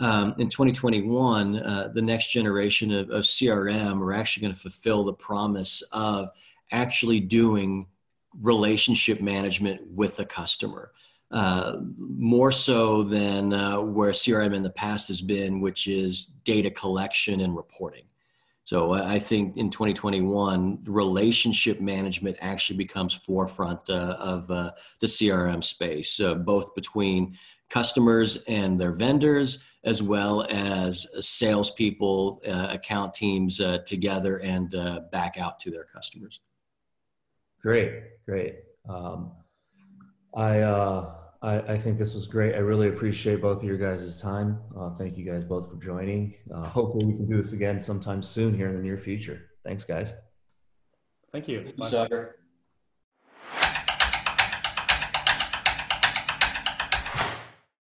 um, 0.00 0.34
in 0.38 0.48
2021, 0.48 1.56
uh, 1.56 1.88
the 1.92 2.02
next 2.02 2.30
generation 2.32 2.92
of, 2.92 3.10
of 3.10 3.24
CRM 3.24 4.00
are 4.00 4.12
actually 4.12 4.42
going 4.42 4.54
to 4.54 4.60
fulfill 4.60 5.04
the 5.04 5.12
promise 5.12 5.82
of 5.92 6.30
actually 6.70 7.20
doing 7.20 7.86
relationship 8.40 9.20
management 9.20 9.80
with 9.90 10.16
the 10.16 10.24
customer. 10.24 10.92
Uh, 11.30 11.76
more 11.98 12.50
so 12.50 13.02
than 13.02 13.52
uh, 13.52 13.78
where 13.78 14.12
CRM 14.12 14.54
in 14.54 14.62
the 14.62 14.70
past 14.70 15.08
has 15.08 15.20
been, 15.20 15.60
which 15.60 15.86
is 15.86 16.26
data 16.44 16.70
collection 16.70 17.40
and 17.40 17.54
reporting. 17.54 18.04
So 18.64 18.92
I 18.92 19.18
think 19.18 19.56
in 19.56 19.70
2021, 19.70 20.80
relationship 20.84 21.80
management 21.80 22.36
actually 22.42 22.76
becomes 22.76 23.14
forefront 23.14 23.88
uh, 23.88 24.16
of 24.18 24.50
uh, 24.50 24.72
the 25.00 25.06
CRM 25.06 25.64
space, 25.64 26.20
uh, 26.20 26.34
both 26.34 26.74
between 26.74 27.38
customers 27.70 28.42
and 28.46 28.78
their 28.78 28.92
vendors, 28.92 29.60
as 29.88 30.02
well 30.02 30.46
as 30.50 31.06
salespeople, 31.20 32.40
account 32.44 33.14
teams 33.14 33.60
together 33.86 34.36
and 34.38 34.70
back 35.10 35.38
out 35.38 35.58
to 35.60 35.70
their 35.70 35.84
customers. 35.84 36.40
Great, 37.60 38.02
great. 38.26 38.56
Um, 38.88 39.32
I, 40.36 40.60
uh, 40.60 41.14
I, 41.42 41.60
I, 41.60 41.78
think 41.78 41.98
this 41.98 42.14
was 42.14 42.26
great. 42.26 42.54
I 42.54 42.58
really 42.58 42.88
appreciate 42.88 43.42
both 43.42 43.58
of 43.58 43.64
your 43.64 43.76
guys' 43.76 44.20
time. 44.20 44.60
Uh, 44.78 44.90
thank 44.90 45.16
you 45.16 45.24
guys 45.24 45.44
both 45.44 45.70
for 45.70 45.76
joining. 45.76 46.34
Uh, 46.54 46.62
hopefully, 46.68 47.04
we 47.04 47.14
can 47.14 47.26
do 47.26 47.36
this 47.36 47.52
again 47.52 47.80
sometime 47.80 48.22
soon 48.22 48.54
here 48.54 48.68
in 48.68 48.76
the 48.76 48.82
near 48.82 48.98
future. 48.98 49.50
Thanks, 49.64 49.84
guys. 49.84 50.14
Thank 51.32 51.48
you. 51.48 51.72
Thank 51.78 51.92
you 51.92 52.37